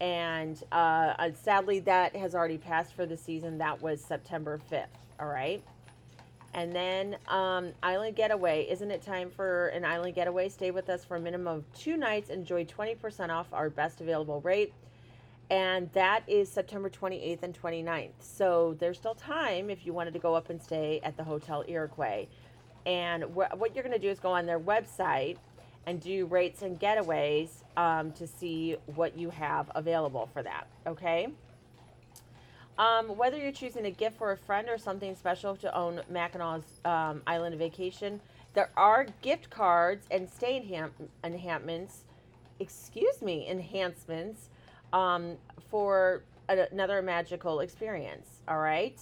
And 0.00 0.60
uh, 0.72 1.14
uh, 1.18 1.30
sadly, 1.34 1.80
that 1.80 2.16
has 2.16 2.34
already 2.34 2.58
passed 2.58 2.94
for 2.94 3.04
the 3.04 3.16
season. 3.18 3.58
That 3.58 3.82
was 3.82 4.02
September 4.02 4.58
5th. 4.72 4.86
All 5.20 5.28
right. 5.28 5.62
And 6.54 6.72
then 6.72 7.16
um, 7.26 7.72
Island 7.82 8.14
Getaway. 8.14 8.68
Isn't 8.70 8.92
it 8.92 9.02
time 9.02 9.28
for 9.28 9.68
an 9.68 9.84
Island 9.84 10.14
Getaway? 10.14 10.48
Stay 10.48 10.70
with 10.70 10.88
us 10.88 11.04
for 11.04 11.16
a 11.16 11.20
minimum 11.20 11.48
of 11.48 11.72
two 11.74 11.96
nights. 11.96 12.30
Enjoy 12.30 12.64
20% 12.64 13.30
off 13.30 13.48
our 13.52 13.68
best 13.68 14.00
available 14.00 14.40
rate. 14.40 14.72
And 15.50 15.90
that 15.92 16.22
is 16.28 16.48
September 16.50 16.88
28th 16.88 17.42
and 17.42 17.60
29th. 17.60 18.12
So 18.20 18.76
there's 18.78 18.96
still 18.96 19.16
time 19.16 19.68
if 19.68 19.84
you 19.84 19.92
wanted 19.92 20.12
to 20.14 20.20
go 20.20 20.34
up 20.34 20.48
and 20.48 20.62
stay 20.62 21.00
at 21.02 21.16
the 21.16 21.24
Hotel 21.24 21.64
Iroquois. 21.66 22.28
And 22.86 23.24
wh- 23.24 23.52
what 23.58 23.74
you're 23.74 23.84
going 23.84 23.92
to 23.92 23.98
do 23.98 24.08
is 24.08 24.20
go 24.20 24.30
on 24.30 24.46
their 24.46 24.60
website 24.60 25.38
and 25.86 26.00
do 26.00 26.26
rates 26.26 26.62
and 26.62 26.78
getaways 26.78 27.48
um, 27.76 28.12
to 28.12 28.26
see 28.26 28.76
what 28.94 29.18
you 29.18 29.30
have 29.30 29.70
available 29.74 30.30
for 30.32 30.42
that. 30.42 30.66
Okay? 30.86 31.28
Um, 32.76 33.16
whether 33.16 33.36
you're 33.36 33.52
choosing 33.52 33.86
a 33.86 33.90
gift 33.90 34.18
for 34.18 34.32
a 34.32 34.36
friend 34.36 34.68
or 34.68 34.78
something 34.78 35.14
special 35.14 35.54
to 35.56 35.76
own 35.76 36.00
Mackinac's 36.10 36.80
um, 36.84 37.22
Island 37.26 37.56
Vacation, 37.56 38.20
there 38.54 38.70
are 38.76 39.06
gift 39.22 39.48
cards 39.48 40.06
and 40.10 40.28
stay 40.28 40.60
enham- 40.60 40.90
enhancements, 41.22 42.04
excuse 42.58 43.22
me, 43.22 43.48
enhancements 43.48 44.48
um, 44.92 45.36
for 45.70 46.24
a- 46.48 46.66
another 46.72 47.00
magical 47.00 47.60
experience. 47.60 48.40
All 48.48 48.58
right. 48.58 48.98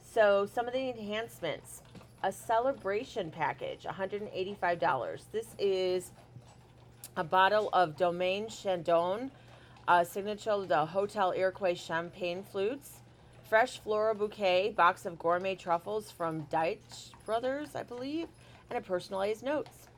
So 0.00 0.46
some 0.46 0.66
of 0.68 0.72
the 0.72 0.88
enhancements: 0.88 1.82
a 2.22 2.30
celebration 2.30 3.30
package, 3.32 3.82
$185. 3.84 5.22
This 5.32 5.56
is 5.58 6.12
a 7.16 7.24
bottle 7.24 7.68
of 7.72 7.96
Domaine 7.96 8.48
Chandon, 8.48 9.32
uh, 9.88 10.04
signature 10.04 10.64
the 10.66 10.86
Hotel 10.86 11.32
Iroquois 11.36 11.74
champagne 11.74 12.44
flutes, 12.44 13.00
fresh 13.48 13.78
floral 13.78 14.14
bouquet, 14.14 14.74
box 14.76 15.06
of 15.06 15.18
gourmet 15.18 15.54
truffles 15.54 16.10
from 16.10 16.42
Deitch 16.46 17.10
Brothers, 17.24 17.74
I 17.74 17.82
believe, 17.82 18.28
and 18.68 18.78
a 18.78 18.82
personalized 18.82 19.42
notes. 19.42 19.88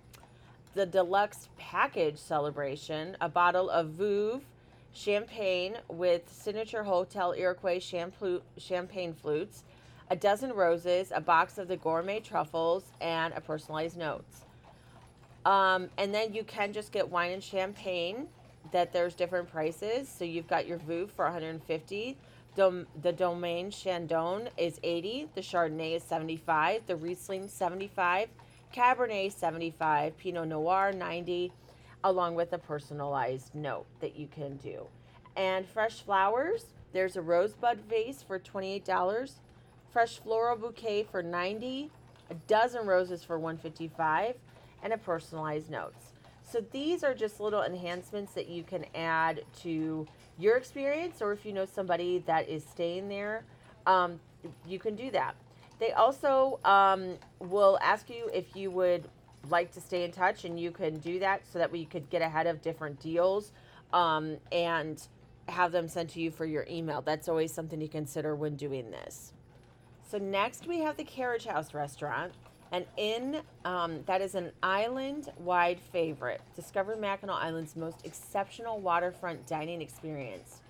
The 0.75 0.87
deluxe 0.87 1.49
package 1.59 2.19
celebration, 2.19 3.17
a 3.21 3.29
bottle 3.29 3.69
of 3.69 3.89
Veuve 3.89 4.43
champagne 4.93 5.77
with 5.89 6.23
signature 6.33 6.85
Hotel 6.85 7.33
Iroquois 7.33 7.81
champagne 7.81 9.15
flutes, 9.15 9.65
a 10.11 10.17
dozen 10.17 10.53
roses, 10.53 11.13
a 11.13 11.21
box 11.21 11.59
of 11.59 11.67
the 11.67 11.77
gourmet 11.77 12.21
truffles, 12.21 12.85
and 13.01 13.35
a 13.35 13.41
personalized 13.41 13.97
notes. 13.97 14.43
Um, 15.45 15.89
and 15.99 16.15
then 16.15 16.35
you 16.35 16.45
can 16.45 16.73
just 16.73 16.93
get 16.93 17.09
wine 17.09 17.33
and 17.33 17.43
champagne. 17.43 18.29
That 18.73 18.93
there's 18.93 19.15
different 19.15 19.51
prices. 19.51 20.09
So 20.09 20.25
you've 20.25 20.47
got 20.47 20.69
your 20.69 20.79
Veuve 20.79 21.11
for 21.11 21.25
150. 21.25 22.17
Dom- 22.57 22.87
the 23.01 23.13
Domaine 23.13 23.71
Chandon 23.71 24.49
is 24.57 24.81
80. 24.83 25.29
The 25.35 25.41
Chardonnay 25.41 25.97
is 25.97 26.03
75. 26.03 26.87
The 26.87 26.97
Riesling 26.97 27.49
75. 27.49 28.29
Cabernet 28.75 29.33
75. 29.33 30.17
Pinot 30.17 30.49
Noir 30.49 30.93
90. 30.93 31.53
Along 32.03 32.35
with 32.35 32.53
a 32.53 32.59
personalized 32.59 33.55
note 33.55 33.87
that 34.01 34.17
you 34.17 34.27
can 34.27 34.57
do. 34.57 34.87
And 35.37 35.69
fresh 35.69 36.03
flowers. 36.03 36.67
There's 36.93 37.17
a 37.17 37.23
rosebud 37.23 37.83
vase 37.89 38.23
for 38.23 38.39
$28. 38.39 39.33
Fresh 39.93 40.19
floral 40.19 40.57
bouquet 40.57 41.05
for 41.05 41.23
90. 41.23 41.91
A 42.31 42.35
dozen 42.47 42.87
roses 42.87 43.23
for 43.23 43.39
155 43.39 44.35
and 44.83 44.93
a 44.93 44.99
personalized 44.99 45.71
notes. 45.71 46.10
So 46.51 46.61
these 46.73 47.05
are 47.05 47.15
just 47.15 47.39
little 47.39 47.63
enhancements 47.63 48.33
that 48.35 48.49
you 48.49 48.65
can 48.65 48.85
add 48.95 49.45
to 49.63 50.07
your 50.37 50.57
experience, 50.57 51.23
or 51.23 51.33
if 51.33 51.47
you 51.47 51.53
know 51.53 51.65
somebody 51.65 52.25
that 52.27 52.49
is 52.49 52.65
staying 52.65 53.09
there, 53.09 53.45
um, 53.87 54.19
you 54.67 54.79
can 54.81 54.97
do 54.97 55.11
that. 55.13 55.37
They 55.79 55.93
also 55.93 56.59
um, 56.65 57.19
will 57.39 57.79
ask 57.81 58.11
you 58.11 58.29
if 58.35 58.57
you 58.57 58.71
would 58.73 59.09
like 59.49 59.71
to 59.73 59.81
stay 59.81 60.05
in 60.05 60.11
touch, 60.11 60.45
and 60.45 60.59
you 60.59 60.73
can 60.73 60.99
do 60.99 61.21
that 61.21 61.43
so 61.47 61.59
that 61.61 61.71
we 61.71 61.85
could 61.85 62.11
get 62.11 62.21
ahead 62.21 62.47
of 62.47 62.63
different 62.63 63.01
deals 63.01 63.53
um, 63.93 64.37
and 64.51 65.01
have 65.49 65.71
them 65.73 65.89
sent 65.89 66.11
to 66.11 66.21
you 66.21 66.31
for 66.31 66.47
your 66.47 66.67
email. 66.69 67.01
That's 67.01 67.29
always 67.29 67.53
something 67.55 67.79
to 67.79 67.89
consider 67.89 68.35
when 68.35 68.57
doing 68.57 68.91
this. 68.91 69.33
So 70.11 70.19
next 70.19 70.67
we 70.67 70.81
have 70.81 70.97
the 70.97 71.05
Carriage 71.05 71.47
House 71.47 71.73
restaurant. 71.75 72.33
And 72.73 72.85
in 72.97 73.41
um, 73.65 74.03
that 74.07 74.21
is 74.21 74.35
an 74.35 74.53
island-wide 74.63 75.81
favorite. 75.93 76.41
Discover 76.55 76.97
Mackinac 76.97 77.43
Island's 77.43 77.75
most 77.75 78.05
exceptional 78.05 78.79
waterfront 78.79 79.47
dining 79.47 79.83
experience, 79.83 80.61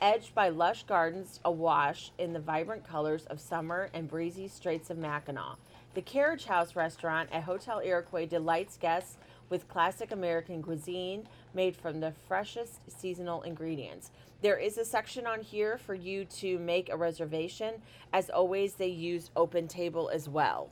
edged 0.00 0.34
by 0.34 0.48
lush 0.48 0.84
gardens 0.84 1.38
awash 1.44 2.12
in 2.18 2.32
the 2.32 2.40
vibrant 2.40 2.88
colors 2.88 3.26
of 3.26 3.40
summer 3.40 3.90
and 3.92 4.08
breezy 4.08 4.48
straits 4.48 4.88
of 4.88 4.96
Mackinac. 4.96 5.58
The 5.92 6.02
Carriage 6.02 6.46
House 6.46 6.76
restaurant 6.76 7.28
at 7.32 7.42
Hotel 7.42 7.80
Iroquois 7.84 8.26
delights 8.26 8.78
guests 8.78 9.18
with 9.50 9.68
classic 9.68 10.12
American 10.12 10.62
cuisine 10.62 11.26
made 11.52 11.76
from 11.76 12.00
the 12.00 12.12
freshest 12.26 12.78
seasonal 12.88 13.42
ingredients. 13.42 14.12
There 14.40 14.56
is 14.56 14.78
a 14.78 14.84
section 14.84 15.26
on 15.26 15.40
here 15.40 15.76
for 15.76 15.94
you 15.94 16.24
to 16.36 16.58
make 16.58 16.88
a 16.88 16.96
reservation. 16.96 17.74
As 18.12 18.30
always, 18.30 18.74
they 18.74 18.86
use 18.86 19.30
Open 19.36 19.68
Table 19.68 20.08
as 20.08 20.28
well. 20.28 20.70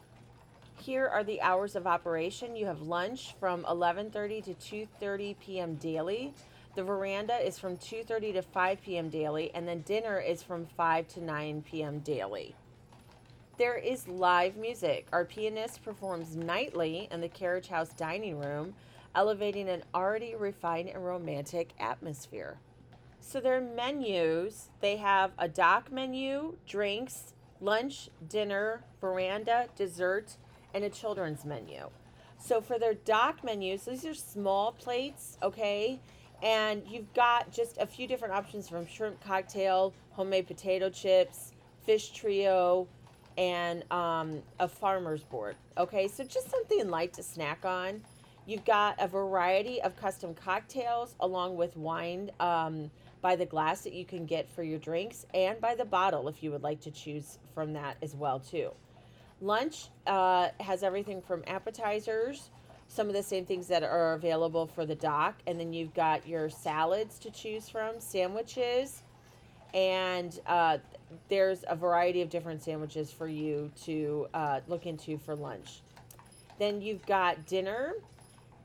Here 0.80 1.08
are 1.08 1.24
the 1.24 1.40
hours 1.42 1.74
of 1.74 1.86
operation. 1.86 2.54
You 2.54 2.66
have 2.66 2.82
lunch 2.82 3.34
from 3.40 3.64
11:30 3.64 4.44
to 4.44 4.86
2:30 5.00 5.38
p.m. 5.40 5.74
daily. 5.74 6.32
The 6.76 6.84
veranda 6.84 7.34
is 7.34 7.58
from 7.58 7.76
2:30 7.76 8.34
to 8.34 8.42
5 8.42 8.82
p.m. 8.82 9.08
daily 9.08 9.50
and 9.54 9.66
then 9.66 9.82
dinner 9.82 10.20
is 10.20 10.42
from 10.42 10.66
5 10.66 11.08
to 11.08 11.20
9 11.20 11.62
p.m. 11.62 11.98
daily. 11.98 12.54
There 13.58 13.76
is 13.76 14.06
live 14.06 14.56
music. 14.56 15.08
Our 15.12 15.24
pianist 15.24 15.82
performs 15.82 16.36
nightly 16.36 17.08
in 17.10 17.20
the 17.20 17.28
Carriage 17.28 17.66
House 17.66 17.88
dining 17.88 18.38
room, 18.38 18.74
elevating 19.16 19.68
an 19.68 19.82
already 19.92 20.36
refined 20.36 20.90
and 20.90 21.04
romantic 21.04 21.72
atmosphere. 21.80 22.60
So 23.20 23.40
their 23.40 23.60
menus, 23.60 24.70
they 24.80 24.96
have 24.98 25.32
a 25.38 25.48
dock 25.48 25.90
menu, 25.90 26.56
drinks, 26.68 27.34
lunch, 27.60 28.10
dinner, 28.28 28.84
veranda, 29.00 29.66
dessert, 29.74 30.36
and 30.74 30.84
a 30.84 30.90
children's 30.90 31.44
menu. 31.44 31.88
So 32.38 32.60
for 32.60 32.78
their 32.78 32.94
dock 32.94 33.42
menus, 33.42 33.84
these 33.84 34.04
are 34.04 34.14
small 34.14 34.72
plates, 34.72 35.38
okay? 35.42 36.00
And 36.42 36.82
you've 36.86 37.12
got 37.14 37.50
just 37.50 37.78
a 37.78 37.86
few 37.86 38.06
different 38.06 38.34
options 38.34 38.68
from 38.68 38.86
shrimp 38.86 39.20
cocktail, 39.20 39.92
homemade 40.10 40.46
potato 40.46 40.88
chips, 40.88 41.52
fish 41.84 42.10
trio, 42.10 42.86
and 43.36 43.90
um, 43.92 44.42
a 44.60 44.68
farmer's 44.68 45.24
board. 45.24 45.56
Okay, 45.76 46.08
so 46.08 46.24
just 46.24 46.50
something 46.50 46.88
light 46.88 47.12
to 47.14 47.22
snack 47.22 47.64
on. 47.64 48.02
You've 48.46 48.64
got 48.64 48.96
a 48.98 49.06
variety 49.06 49.82
of 49.82 49.94
custom 49.96 50.34
cocktails 50.34 51.14
along 51.20 51.56
with 51.56 51.76
wine 51.76 52.30
um, 52.40 52.90
by 53.20 53.36
the 53.36 53.44
glass 53.44 53.82
that 53.82 53.92
you 53.92 54.04
can 54.04 54.26
get 54.26 54.48
for 54.48 54.62
your 54.62 54.78
drinks 54.78 55.26
and 55.34 55.60
by 55.60 55.74
the 55.74 55.84
bottle 55.84 56.28
if 56.28 56.42
you 56.42 56.50
would 56.52 56.62
like 56.62 56.80
to 56.80 56.90
choose 56.90 57.38
from 57.54 57.74
that 57.74 57.96
as 58.00 58.14
well 58.14 58.40
too. 58.40 58.70
Lunch 59.40 59.88
uh, 60.06 60.48
has 60.60 60.82
everything 60.82 61.22
from 61.22 61.44
appetizers, 61.46 62.50
some 62.88 63.06
of 63.06 63.14
the 63.14 63.22
same 63.22 63.44
things 63.44 63.68
that 63.68 63.82
are 63.82 64.14
available 64.14 64.66
for 64.66 64.84
the 64.84 64.94
dock, 64.94 65.36
and 65.46 65.60
then 65.60 65.72
you've 65.72 65.94
got 65.94 66.26
your 66.26 66.50
salads 66.50 67.18
to 67.20 67.30
choose 67.30 67.68
from, 67.68 68.00
sandwiches, 68.00 69.02
and 69.74 70.40
uh, 70.46 70.78
there's 71.28 71.64
a 71.68 71.76
variety 71.76 72.22
of 72.22 72.30
different 72.30 72.62
sandwiches 72.62 73.12
for 73.12 73.28
you 73.28 73.70
to 73.84 74.26
uh, 74.34 74.60
look 74.66 74.86
into 74.86 75.18
for 75.18 75.36
lunch. 75.36 75.82
Then 76.58 76.80
you've 76.80 77.04
got 77.06 77.46
dinner, 77.46 77.94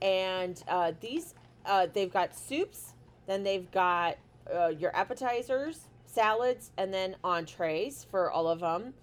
and 0.01 0.61
uh, 0.67 0.93
these 0.99 1.35
uh, 1.65 1.87
they've 1.93 2.11
got 2.11 2.35
soups. 2.35 2.93
Then 3.27 3.43
they've 3.43 3.69
got 3.71 4.17
uh, 4.53 4.69
your 4.69 4.93
appetizers, 4.95 5.87
salads, 6.05 6.71
and 6.77 6.93
then 6.93 7.15
entrees 7.23 8.05
for 8.09 8.31
all 8.31 8.47
of 8.47 8.59
them. 8.59 8.93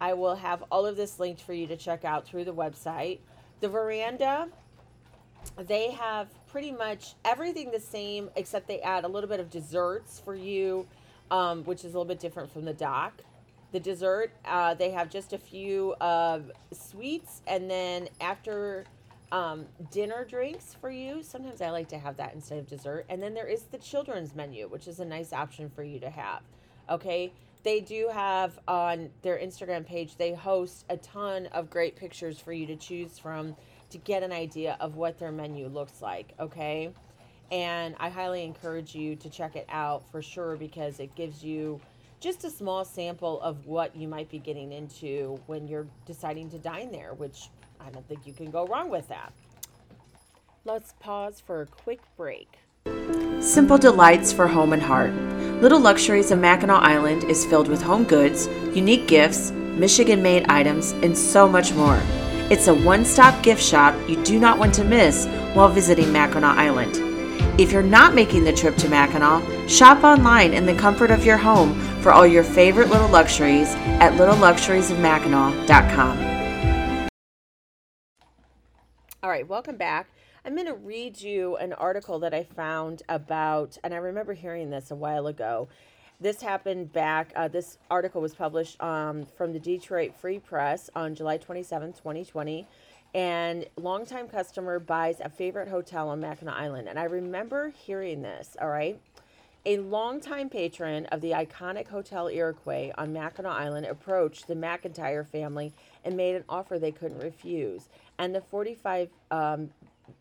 I 0.00 0.14
will 0.14 0.34
have 0.34 0.64
all 0.70 0.86
of 0.86 0.96
this 0.96 1.18
linked 1.18 1.40
for 1.40 1.52
you 1.52 1.66
to 1.68 1.76
check 1.76 2.04
out 2.04 2.26
through 2.26 2.44
the 2.44 2.54
website. 2.54 3.20
The 3.60 3.68
veranda, 3.68 4.48
they 5.58 5.90
have 5.92 6.28
pretty 6.48 6.72
much 6.72 7.14
everything 7.24 7.70
the 7.70 7.80
same, 7.80 8.30
except 8.36 8.68
they 8.68 8.80
add 8.80 9.04
a 9.04 9.08
little 9.08 9.28
bit 9.28 9.40
of 9.40 9.50
desserts 9.50 10.20
for 10.24 10.34
you, 10.34 10.86
um, 11.30 11.64
which 11.64 11.80
is 11.80 11.94
a 11.94 11.98
little 11.98 12.04
bit 12.04 12.20
different 12.20 12.52
from 12.52 12.64
the 12.64 12.74
dock. 12.74 13.22
The 13.72 13.80
dessert, 13.80 14.32
uh, 14.44 14.74
they 14.74 14.90
have 14.90 15.10
just 15.10 15.32
a 15.32 15.38
few 15.38 15.94
of 15.94 16.50
sweets, 16.72 17.42
and 17.46 17.70
then 17.70 18.08
after 18.20 18.84
um, 19.32 19.66
dinner 19.90 20.24
drinks 20.24 20.76
for 20.80 20.90
you. 20.90 21.22
Sometimes 21.22 21.60
I 21.60 21.70
like 21.70 21.88
to 21.88 21.98
have 21.98 22.16
that 22.18 22.34
instead 22.34 22.58
of 22.58 22.68
dessert. 22.68 23.06
And 23.08 23.22
then 23.22 23.34
there 23.34 23.46
is 23.46 23.62
the 23.62 23.78
children's 23.78 24.34
menu, 24.34 24.68
which 24.68 24.86
is 24.86 25.00
a 25.00 25.04
nice 25.04 25.32
option 25.32 25.68
for 25.68 25.82
you 25.82 25.98
to 26.00 26.10
have. 26.10 26.42
Okay 26.88 27.32
they 27.66 27.80
do 27.80 28.08
have 28.12 28.58
on 28.68 29.10
their 29.22 29.38
Instagram 29.38 29.84
page, 29.84 30.16
they 30.16 30.32
host 30.32 30.84
a 30.88 30.96
ton 30.98 31.46
of 31.46 31.68
great 31.68 31.96
pictures 31.96 32.38
for 32.38 32.52
you 32.52 32.66
to 32.66 32.76
choose 32.76 33.18
from 33.18 33.56
to 33.90 33.98
get 33.98 34.22
an 34.22 34.32
idea 34.32 34.76
of 34.78 34.96
what 34.96 35.18
their 35.18 35.32
menu 35.32 35.66
looks 35.68 36.00
like, 36.00 36.32
okay? 36.38 36.92
And 37.50 37.94
I 37.98 38.08
highly 38.08 38.44
encourage 38.44 38.94
you 38.94 39.16
to 39.16 39.30
check 39.30 39.56
it 39.56 39.66
out 39.68 40.04
for 40.10 40.22
sure 40.22 40.56
because 40.56 41.00
it 41.00 41.14
gives 41.14 41.42
you 41.42 41.80
just 42.20 42.44
a 42.44 42.50
small 42.50 42.84
sample 42.84 43.40
of 43.40 43.66
what 43.66 43.94
you 43.96 44.08
might 44.08 44.28
be 44.28 44.38
getting 44.38 44.72
into 44.72 45.40
when 45.46 45.66
you're 45.66 45.86
deciding 46.06 46.50
to 46.50 46.58
dine 46.58 46.90
there, 46.90 47.14
which 47.14 47.50
I 47.80 47.90
don't 47.90 48.06
think 48.08 48.26
you 48.26 48.32
can 48.32 48.50
go 48.50 48.66
wrong 48.66 48.90
with 48.90 49.08
that. 49.08 49.32
Let's 50.64 50.94
pause 50.98 51.40
for 51.40 51.62
a 51.62 51.66
quick 51.66 52.00
break. 52.16 52.58
Simple 53.40 53.78
delights 53.78 54.32
for 54.32 54.46
home 54.46 54.72
and 54.72 54.82
heart. 54.82 55.12
Little 55.62 55.80
Luxuries 55.80 56.30
of 56.30 56.38
Mackinac 56.38 56.82
Island 56.82 57.24
is 57.24 57.46
filled 57.46 57.68
with 57.68 57.80
home 57.80 58.04
goods, 58.04 58.46
unique 58.74 59.06
gifts, 59.06 59.50
Michigan 59.50 60.22
made 60.22 60.46
items, 60.48 60.92
and 61.02 61.16
so 61.16 61.48
much 61.48 61.72
more. 61.72 62.00
It's 62.50 62.68
a 62.68 62.74
one 62.74 63.04
stop 63.04 63.42
gift 63.42 63.62
shop 63.62 63.94
you 64.08 64.22
do 64.22 64.38
not 64.38 64.58
want 64.58 64.74
to 64.74 64.84
miss 64.84 65.26
while 65.54 65.68
visiting 65.68 66.12
Mackinac 66.12 66.56
Island. 66.56 66.96
If 67.58 67.72
you're 67.72 67.82
not 67.82 68.14
making 68.14 68.44
the 68.44 68.52
trip 68.52 68.76
to 68.76 68.88
Mackinac, 68.88 69.68
shop 69.68 70.04
online 70.04 70.52
in 70.52 70.66
the 70.66 70.74
comfort 70.74 71.10
of 71.10 71.24
your 71.24 71.38
home 71.38 71.74
for 72.02 72.12
all 72.12 72.26
your 72.26 72.44
favorite 72.44 72.90
little 72.90 73.08
luxuries 73.08 73.74
at 74.00 74.12
littleluxuriesofmackinac.com. 74.12 77.08
All 79.22 79.30
right, 79.30 79.48
welcome 79.48 79.76
back. 79.76 80.06
I'm 80.46 80.54
going 80.54 80.68
to 80.68 80.74
read 80.74 81.20
you 81.20 81.56
an 81.56 81.72
article 81.72 82.20
that 82.20 82.32
I 82.32 82.44
found 82.44 83.02
about, 83.08 83.78
and 83.82 83.92
I 83.92 83.96
remember 83.96 84.32
hearing 84.32 84.70
this 84.70 84.92
a 84.92 84.94
while 84.94 85.26
ago. 85.26 85.66
This 86.20 86.40
happened 86.40 86.92
back, 86.92 87.32
uh, 87.34 87.48
this 87.48 87.78
article 87.90 88.22
was 88.22 88.32
published 88.32 88.80
um, 88.80 89.26
from 89.36 89.52
the 89.52 89.58
Detroit 89.58 90.14
Free 90.14 90.38
Press 90.38 90.88
on 90.94 91.16
July 91.16 91.38
27, 91.38 91.94
2020 91.94 92.64
and 93.12 93.66
longtime 93.76 94.28
customer 94.28 94.78
buys 94.78 95.18
a 95.20 95.28
favorite 95.28 95.66
hotel 95.66 96.10
on 96.10 96.20
Mackinac 96.20 96.54
Island. 96.54 96.88
And 96.88 96.98
I 96.98 97.04
remember 97.04 97.70
hearing 97.70 98.22
this, 98.22 98.56
all 98.60 98.68
right? 98.68 99.00
A 99.64 99.78
longtime 99.78 100.48
patron 100.48 101.06
of 101.06 101.20
the 101.22 101.32
iconic 101.32 101.88
Hotel 101.88 102.28
Iroquois 102.28 102.92
on 102.96 103.12
Mackinac 103.12 103.52
Island 103.52 103.86
approached 103.86 104.46
the 104.46 104.54
McIntyre 104.54 105.26
family 105.26 105.72
and 106.04 106.16
made 106.16 106.36
an 106.36 106.44
offer 106.48 106.78
they 106.78 106.92
couldn't 106.92 107.18
refuse. 107.18 107.88
And 108.16 108.32
the 108.32 108.42
45 108.42 109.08
um, 109.32 109.70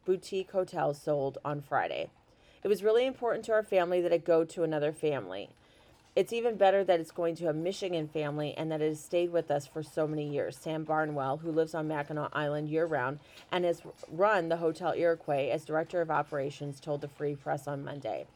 boutique 0.05 0.51
hotels 0.51 1.01
sold 1.01 1.37
on 1.43 1.61
Friday. 1.61 2.09
It 2.63 2.67
was 2.67 2.83
really 2.83 3.05
important 3.05 3.43
to 3.45 3.51
our 3.51 3.63
family 3.63 4.01
that 4.01 4.11
it 4.11 4.25
go 4.25 4.45
to 4.45 4.63
another 4.63 4.91
family. 4.91 5.49
It's 6.15 6.31
even 6.31 6.55
better 6.55 6.83
that 6.85 7.01
it's 7.01 7.11
going 7.11 7.35
to 7.35 7.49
a 7.49 7.53
Michigan 7.53 8.07
family 8.07 8.53
and 8.55 8.71
that 8.71 8.81
it 8.81 8.87
has 8.87 9.03
stayed 9.03 9.33
with 9.33 9.51
us 9.51 9.67
for 9.67 9.83
so 9.83 10.07
many 10.07 10.25
years. 10.27 10.55
Sam 10.55 10.85
Barnwell, 10.85 11.37
who 11.37 11.51
lives 11.51 11.75
on 11.75 11.89
Mackinac 11.89 12.29
Island 12.31 12.69
year 12.69 12.85
round 12.85 13.19
and 13.51 13.65
has 13.65 13.81
run 14.09 14.47
the 14.47 14.55
Hotel 14.57 14.93
Iroquois 14.93 15.49
as 15.49 15.65
director 15.65 15.99
of 15.99 16.09
operations, 16.09 16.79
told 16.79 17.01
the 17.01 17.09
Free 17.09 17.35
Press 17.35 17.67
on 17.67 17.83
Monday. 17.83 18.27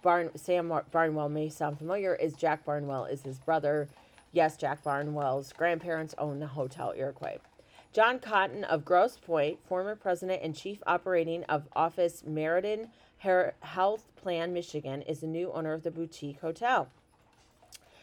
Barn, 0.00 0.30
Sam 0.36 0.72
Barnwell 0.92 1.28
may 1.28 1.48
sound 1.48 1.78
familiar, 1.78 2.14
is 2.14 2.34
Jack 2.34 2.64
Barnwell 2.64 3.06
is 3.06 3.22
his 3.22 3.38
brother. 3.38 3.88
Yes, 4.30 4.56
Jack 4.56 4.84
Barnwell's 4.84 5.52
grandparents 5.52 6.14
own 6.18 6.38
the 6.38 6.46
Hotel 6.46 6.92
Iroquois. 6.96 7.38
John 7.94 8.18
Cotton 8.18 8.64
of 8.64 8.84
Grosse 8.84 9.18
Pointe, 9.24 9.60
former 9.68 9.94
president 9.94 10.42
and 10.42 10.52
chief 10.52 10.82
operating 10.84 11.44
of 11.44 11.68
Office 11.76 12.24
Meridian 12.26 12.88
Health 13.18 14.04
Plan 14.16 14.52
Michigan, 14.52 15.02
is 15.02 15.20
the 15.20 15.28
new 15.28 15.52
owner 15.52 15.72
of 15.72 15.84
the 15.84 15.92
boutique 15.92 16.40
hotel. 16.40 16.88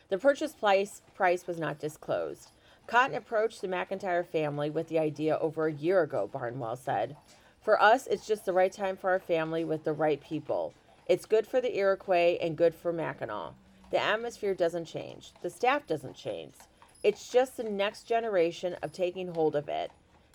The 0.08 0.18
purchase 0.18 0.54
price, 0.54 1.02
price 1.14 1.46
was 1.46 1.60
not 1.60 1.78
disclosed. 1.78 2.52
Cotton 2.88 3.18
approached 3.18 3.60
the 3.60 3.68
McIntyre 3.68 4.26
family 4.26 4.70
with 4.70 4.88
the 4.88 4.98
idea 4.98 5.38
over 5.40 5.68
a 5.68 5.74
year 5.74 6.04
ago, 6.04 6.30
Barnwell 6.32 6.78
said. 6.78 7.18
For 7.62 7.82
us, 7.82 8.08
it's 8.08 8.26
just 8.26 8.46
the 8.46 8.54
right 8.54 8.72
time 8.72 8.96
for 8.96 9.10
our 9.10 9.20
family 9.20 9.66
with 9.66 9.84
the 9.84 9.92
right 9.92 10.22
people. 10.22 10.74
It's 11.06 11.26
good 11.26 11.46
for 11.46 11.60
the 11.60 11.78
Iroquois 11.78 12.38
and 12.40 12.56
good 12.56 12.76
for 12.76 12.94
Mackinac. 12.94 13.56
The 13.92 14.02
atmosphere 14.02 14.54
doesn't 14.54 14.86
change, 14.86 15.34
the 15.42 15.50
staff 15.50 15.86
doesn't 15.86 16.16
change. 16.16 16.54
It's 17.04 17.32
just 17.32 17.58
the 17.58 17.64
next 17.64 18.04
generation 18.04 18.76
of 18.84 18.92
taking 18.92 19.34
hold 19.34 19.56
of 19.56 19.68
it. 19.68 19.92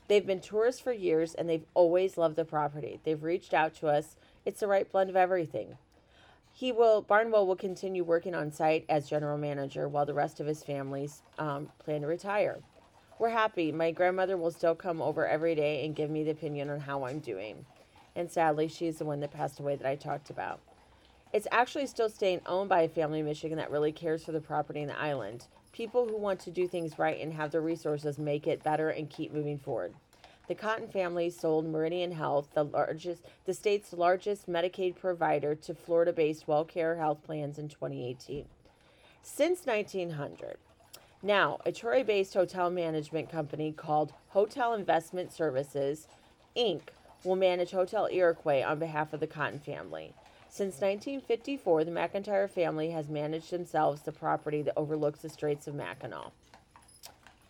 They've 0.09 0.27
been 0.27 0.41
tourists 0.41 0.81
for 0.81 0.93
years 0.93 1.35
and 1.35 1.49
they've 1.49 1.67
always 1.75 2.17
loved 2.17 2.37
the 2.37 2.45
property. 2.45 3.01
They've 3.05 3.23
reached 3.23 3.55
out 3.55 3.75
to 3.77 3.89
us. 3.89 4.17
It's 4.45 4.61
the 4.61 4.67
right 4.67 4.91
blend 4.91 5.11
of 5.11 5.17
everything. 5.17 5.79
He 6.53 6.73
will 6.73 7.03
Barnwell 7.03 7.47
will 7.47 7.57
continue 7.57 8.03
working 8.03 8.35
on 8.35 8.51
site 8.51 8.85
as 8.89 9.09
general 9.09 9.37
manager 9.37 9.89
while 9.89 10.07
the 10.07 10.15
rest 10.15 10.41
of 10.41 10.47
his 10.47 10.63
families 10.63 11.23
um, 11.39 11.69
plan 11.79 12.01
to 12.01 12.07
retire. 12.07 12.61
We're 13.19 13.31
happy. 13.31 13.73
My 13.73 13.91
grandmother 13.93 14.37
will 14.37 14.51
still 14.51 14.75
come 14.75 15.01
over 15.01 15.27
every 15.27 15.55
day 15.55 15.85
and 15.85 15.95
give 15.95 16.11
me 16.11 16.25
the 16.25 16.31
opinion 16.31 16.71
on 16.71 16.81
how 16.81 17.05
I'm 17.05 17.19
doing. 17.19 17.65
And 18.15 18.31
sadly, 18.31 18.69
she's 18.69 18.99
the 18.99 19.05
one 19.05 19.21
that 19.21 19.33
passed 19.33 19.61
away 19.61 19.77
that 19.77 19.87
I 19.87 19.97
talked 19.97 20.31
about. 20.31 20.61
It's 21.33 21.49
actually 21.53 21.87
still 21.87 22.09
staying 22.09 22.41
owned 22.47 22.69
by 22.69 22.83
a 22.83 22.89
family 22.89 23.21
in 23.21 23.27
Michigan 23.27 23.59
that 23.59 23.71
really 23.71 23.93
cares 23.93 24.25
for 24.25 24.33
the 24.33 24.41
property 24.41 24.81
and 24.81 24.91
the 24.91 24.99
island. 24.99 25.47
People 25.77 26.09
who 26.09 26.17
want 26.17 26.41
to 26.41 26.51
do 26.51 26.67
things 26.67 26.99
right 26.99 27.21
and 27.21 27.35
have 27.35 27.51
the 27.51 27.61
resources 27.61 28.17
make 28.17 28.47
it 28.47 28.63
better 28.63 28.89
and 28.89 29.11
keep 29.11 29.31
moving 29.31 29.59
forward. 29.59 29.93
The 30.49 30.55
Cotton 30.55 30.89
family 30.89 31.29
sold 31.29 31.67
Meridian 31.67 32.13
Health, 32.13 32.49
the 32.55 32.65
largest, 32.65 33.27
the 33.45 33.53
state's 33.53 33.93
largest 33.93 34.49
Medicaid 34.49 34.97
provider, 34.97 35.55
to 35.55 35.75
Florida-based 35.75 36.47
WellCare 36.47 36.97
Health 36.97 37.23
Plans 37.23 37.59
in 37.59 37.69
2018. 37.69 38.47
Since 39.23 39.67
1900, 39.67 40.57
now 41.23 41.59
a 41.67 41.73
Troy-based 41.73 42.33
hotel 42.33 42.71
management 42.71 43.31
company 43.31 43.71
called 43.71 44.15
Hotel 44.29 44.73
Investment 44.73 45.31
Services, 45.31 46.09
Inc., 46.57 46.85
will 47.23 47.37
manage 47.37 47.73
Hotel 47.73 48.09
Iroquois 48.11 48.65
on 48.65 48.79
behalf 48.79 49.13
of 49.13 49.21
the 49.21 49.27
Cotton 49.27 49.59
family. 49.59 50.15
Since 50.57 50.77
1954, 50.77 51.85
the 51.85 51.91
McIntyre 51.91 52.49
family 52.49 52.89
has 52.89 53.11
managed 53.11 53.51
themselves 53.51 54.01
the 54.01 54.11
property 54.11 54.63
that 54.63 54.73
overlooks 54.75 55.21
the 55.21 55.29
Straits 55.29 55.67
of 55.67 55.75
Mackinac. 55.75 56.33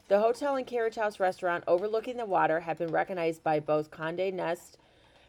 The 0.09 0.19
hotel 0.19 0.57
and 0.57 0.67
carriage 0.67 0.97
house 0.97 1.21
restaurant 1.21 1.63
overlooking 1.69 2.17
the 2.17 2.27
water 2.27 2.59
have 2.59 2.79
been 2.79 2.91
recognized 2.91 3.45
by 3.45 3.61
both 3.61 3.93
Condé 3.93 4.35
Nast, 4.35 4.79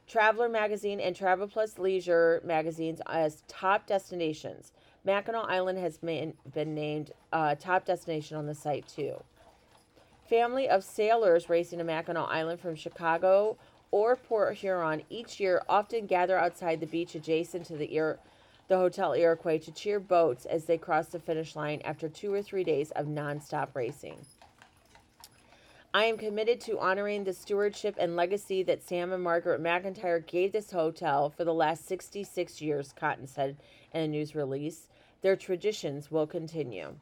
Traveler 0.08 0.50
Magazine, 0.50 1.00
and 1.00 1.16
Travel 1.16 1.48
Plus 1.48 1.78
Leisure 1.78 2.42
magazines 2.44 3.00
as 3.06 3.44
top 3.48 3.86
destinations. 3.86 4.72
Mackinac 5.06 5.46
Island 5.48 5.78
has 5.78 6.00
been, 6.00 6.34
named 6.56 7.12
uh, 7.32 7.54
top 7.54 7.86
destination 7.86 8.38
on 8.38 8.48
the 8.48 8.56
site 8.56 8.88
too. 8.88 9.22
Family 10.28 10.68
of 10.68 10.84
sailors 10.84 11.48
racing 11.48 11.78
to 11.78 11.86
Mackinac 11.86 12.28
Island 12.28 12.60
from 12.60 12.74
Chicago 12.74 13.56
or 13.92 14.16
Port 14.16 14.58
Huron 14.58 15.04
each 15.10 15.40
year 15.40 15.62
often 15.70 16.06
gather 16.06 16.38
outside 16.38 16.80
the 16.80 16.86
beach 16.86 17.16
adjacent 17.16 17.66
to 17.68 17.78
the 17.78 17.96
Ir- 17.96 18.20
the 18.68 18.78
Hotel 18.78 19.14
Iroquois 19.14 19.60
to 19.60 19.72
cheer 19.72 20.00
boats 20.00 20.46
as 20.46 20.66
they 20.66 20.78
cross 20.78 21.08
the 21.08 21.20
finish 21.20 21.56
line 21.56 21.82
after 21.86 22.10
two 22.10 22.34
or 22.34 22.42
three 22.42 22.64
days 22.64 22.92
of 22.92 23.06
nonstop 23.06 23.70
racing. 23.74 24.26
I 25.94 26.04
am 26.04 26.18
committed 26.18 26.60
to 26.62 26.80
honoring 26.80 27.24
the 27.24 27.34
stewardship 27.34 27.96
and 27.98 28.16
legacy 28.16 28.62
that 28.64 28.84
Sam 28.84 29.14
and 29.14 29.24
Margaret 29.24 29.64
McIntyre 29.64 30.26
gave 30.26 30.52
this 30.52 30.72
hotel 30.72 31.30
for 31.30 31.46
the 31.46 31.54
last 31.54 31.88
66 31.88 32.62
years, 32.62 32.94
Cotton 32.94 33.26
said 33.26 33.56
in 33.94 34.02
a 34.02 34.08
news 34.08 34.36
release. 34.36 34.90
Their 35.22 35.38
traditions 35.38 36.12
will 36.12 36.28
continue. 36.28 36.96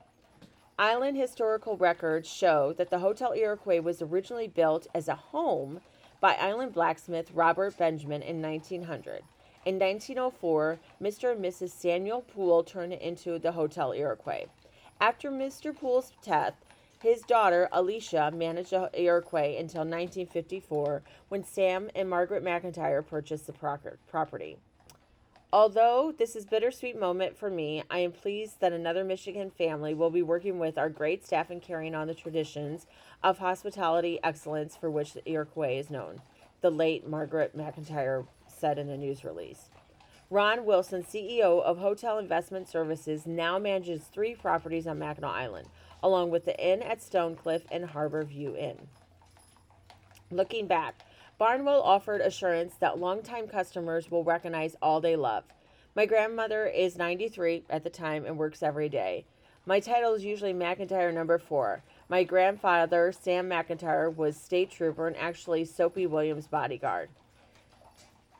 Island 0.77 1.17
historical 1.17 1.77
records 1.77 2.29
show 2.29 2.73
that 2.77 2.89
the 2.89 2.99
Hotel 2.99 3.33
Iroquois 3.33 3.81
was 3.81 4.01
originally 4.01 4.47
built 4.47 4.87
as 4.93 5.07
a 5.07 5.15
home 5.15 5.81
by 6.19 6.33
island 6.33 6.73
blacksmith 6.73 7.31
Robert 7.33 7.77
Benjamin 7.77 8.21
in 8.21 8.41
1900. 8.41 9.23
In 9.65 9.79
1904, 9.79 10.79
Mr. 11.01 11.31
and 11.31 11.43
Mrs. 11.43 11.71
Samuel 11.71 12.21
Poole 12.21 12.63
turned 12.63 12.93
it 12.93 13.01
into 13.01 13.39
the 13.39 13.51
Hotel 13.53 13.91
Iroquois. 13.91 14.45
After 15.01 15.31
Mr. 15.31 15.75
Poole's 15.75 16.11
death, 16.23 16.53
his 17.01 17.21
daughter, 17.21 17.67
Alicia, 17.71 18.31
managed 18.33 18.71
the 18.71 18.89
Iroquois 18.93 19.57
until 19.59 19.81
1954 19.81 21.03
when 21.29 21.43
Sam 21.43 21.89
and 21.95 22.09
Margaret 22.09 22.43
McIntyre 22.43 23.05
purchased 23.05 23.47
the 23.47 23.53
property. 24.07 24.57
Although 25.55 26.13
this 26.17 26.35
is 26.35 26.43
bittersweet 26.43 26.99
moment 26.99 27.37
for 27.37 27.49
me, 27.49 27.81
I 27.89 27.99
am 27.99 28.11
pleased 28.11 28.59
that 28.59 28.73
another 28.73 29.05
Michigan 29.05 29.49
family 29.49 29.93
will 29.93 30.09
be 30.09 30.21
working 30.21 30.59
with 30.59 30.77
our 30.77 30.89
great 30.89 31.25
staff 31.25 31.49
and 31.49 31.61
carrying 31.61 31.95
on 31.95 32.07
the 32.07 32.13
traditions 32.13 32.87
of 33.23 33.37
hospitality 33.37 34.19
excellence 34.21 34.75
for 34.75 34.91
which 34.91 35.13
the 35.13 35.25
Iroquois 35.25 35.77
is 35.77 35.89
known, 35.89 36.19
the 36.59 36.69
late 36.69 37.07
Margaret 37.07 37.55
McIntyre 37.57 38.27
said 38.49 38.77
in 38.77 38.89
a 38.89 38.97
news 38.97 39.23
release. 39.23 39.69
Ron 40.29 40.65
Wilson, 40.65 41.03
CEO 41.03 41.63
of 41.63 41.77
Hotel 41.77 42.19
Investment 42.19 42.67
Services, 42.67 43.25
now 43.25 43.57
manages 43.57 44.01
three 44.03 44.35
properties 44.35 44.85
on 44.85 44.99
Mackinac 44.99 45.31
Island 45.31 45.69
along 46.03 46.31
with 46.31 46.43
the 46.43 46.59
inn 46.61 46.81
at 46.81 46.99
Stonecliff 46.99 47.61
and 47.71 47.85
Harbor 47.85 48.25
View 48.25 48.57
Inn. 48.57 48.89
Looking 50.31 50.67
back, 50.67 51.05
Barnwell 51.37 51.81
offered 51.81 52.21
assurance 52.21 52.75
that 52.75 52.97
longtime 52.97 53.47
customers 53.47 54.09
will 54.09 54.23
recognize 54.23 54.77
all 54.81 55.01
they 55.01 55.17
love. 55.17 55.43
My 55.93 56.05
grandmother 56.05 56.65
is 56.65 56.97
93 56.97 57.63
at 57.69 57.83
the 57.83 57.89
time 57.89 58.25
and 58.25 58.37
works 58.37 58.63
every 58.63 58.87
day. 58.87 59.25
My 59.65 59.81
title 59.81 60.13
is 60.13 60.23
usually 60.23 60.53
McIntyre 60.53 61.13
number 61.13 61.37
four. 61.37 61.83
My 62.07 62.23
grandfather, 62.23 63.11
Sam 63.11 63.49
McIntyre, 63.49 64.15
was 64.15 64.37
state 64.37 64.71
trooper 64.71 65.07
and 65.07 65.17
actually 65.17 65.65
Soapy 65.65 66.07
Williams' 66.07 66.47
bodyguard. 66.47 67.09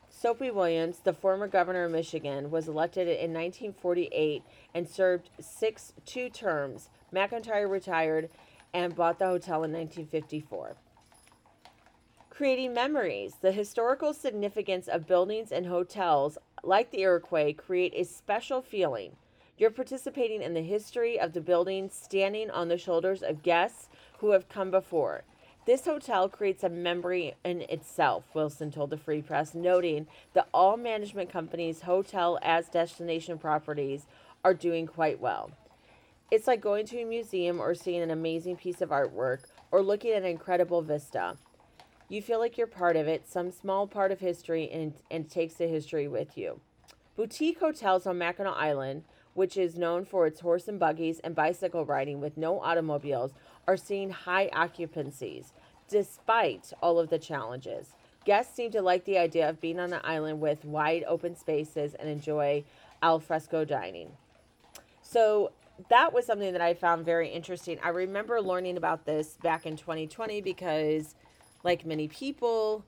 Soapy 0.08 0.50
Williams, 0.50 1.00
the 1.00 1.12
former 1.12 1.48
governor 1.48 1.84
of 1.84 1.92
Michigan, 1.92 2.50
was 2.50 2.66
elected 2.66 3.08
in 3.08 3.34
1948 3.34 4.42
and 4.74 4.88
served 4.88 5.28
six 5.38 5.92
two 6.06 6.30
terms. 6.30 6.88
McIntyre 7.12 7.68
retired 7.68 8.30
and 8.72 8.96
bought 8.96 9.18
the 9.18 9.26
hotel 9.26 9.64
in 9.64 9.72
1954. 9.72 10.76
Creating 12.36 12.74
memories. 12.74 13.36
The 13.40 13.50
historical 13.50 14.12
significance 14.12 14.88
of 14.88 15.06
buildings 15.06 15.50
and 15.50 15.64
hotels 15.64 16.36
like 16.62 16.90
the 16.90 17.00
Iroquois 17.00 17.54
create 17.54 17.94
a 17.96 18.04
special 18.04 18.60
feeling. 18.60 19.12
You're 19.56 19.70
participating 19.70 20.42
in 20.42 20.52
the 20.52 20.60
history 20.60 21.18
of 21.18 21.32
the 21.32 21.40
building, 21.40 21.88
standing 21.90 22.50
on 22.50 22.68
the 22.68 22.76
shoulders 22.76 23.22
of 23.22 23.42
guests 23.42 23.88
who 24.18 24.32
have 24.32 24.50
come 24.50 24.70
before. 24.70 25.24
This 25.64 25.86
hotel 25.86 26.28
creates 26.28 26.62
a 26.62 26.68
memory 26.68 27.36
in 27.42 27.62
itself, 27.70 28.24
Wilson 28.34 28.70
told 28.70 28.90
the 28.90 28.98
Free 28.98 29.22
Press, 29.22 29.54
noting 29.54 30.06
that 30.34 30.50
all 30.52 30.76
management 30.76 31.30
companies' 31.30 31.80
hotel 31.80 32.38
as 32.42 32.68
destination 32.68 33.38
properties 33.38 34.04
are 34.44 34.52
doing 34.52 34.86
quite 34.86 35.20
well. 35.20 35.52
It's 36.30 36.46
like 36.46 36.60
going 36.60 36.84
to 36.88 37.00
a 37.00 37.06
museum 37.06 37.60
or 37.60 37.74
seeing 37.74 38.02
an 38.02 38.10
amazing 38.10 38.56
piece 38.56 38.82
of 38.82 38.90
artwork 38.90 39.44
or 39.70 39.80
looking 39.80 40.10
at 40.10 40.22
an 40.22 40.28
incredible 40.28 40.82
vista. 40.82 41.38
You 42.08 42.22
feel 42.22 42.38
like 42.38 42.56
you're 42.56 42.66
part 42.66 42.96
of 42.96 43.08
it, 43.08 43.28
some 43.28 43.50
small 43.50 43.86
part 43.86 44.12
of 44.12 44.20
history, 44.20 44.70
and, 44.70 44.94
and 45.10 45.28
takes 45.28 45.54
the 45.54 45.66
history 45.66 46.06
with 46.06 46.38
you. 46.38 46.60
Boutique 47.16 47.58
hotels 47.58 48.06
on 48.06 48.18
Mackinac 48.18 48.54
Island, 48.56 49.04
which 49.34 49.56
is 49.56 49.76
known 49.76 50.04
for 50.04 50.26
its 50.26 50.40
horse 50.40 50.68
and 50.68 50.78
buggies 50.78 51.18
and 51.20 51.34
bicycle 51.34 51.84
riding 51.84 52.20
with 52.20 52.36
no 52.36 52.60
automobiles, 52.60 53.32
are 53.66 53.76
seeing 53.76 54.10
high 54.10 54.48
occupancies 54.52 55.52
despite 55.88 56.72
all 56.82 56.98
of 56.98 57.10
the 57.10 57.18
challenges. 57.18 57.94
Guests 58.24 58.54
seem 58.54 58.70
to 58.72 58.82
like 58.82 59.04
the 59.04 59.18
idea 59.18 59.48
of 59.48 59.60
being 59.60 59.78
on 59.78 59.92
an 59.92 60.00
island 60.02 60.40
with 60.40 60.64
wide 60.64 61.04
open 61.06 61.36
spaces 61.36 61.94
and 61.94 62.08
enjoy 62.08 62.64
al 63.02 63.20
fresco 63.20 63.64
dining. 63.64 64.10
So 65.02 65.52
that 65.90 66.12
was 66.12 66.26
something 66.26 66.52
that 66.52 66.60
I 66.60 66.74
found 66.74 67.04
very 67.04 67.28
interesting. 67.28 67.78
I 67.82 67.90
remember 67.90 68.40
learning 68.40 68.76
about 68.76 69.04
this 69.04 69.38
back 69.42 69.66
in 69.66 69.76
2020 69.76 70.40
because, 70.40 71.14
like 71.66 71.84
many 71.84 72.06
people, 72.06 72.84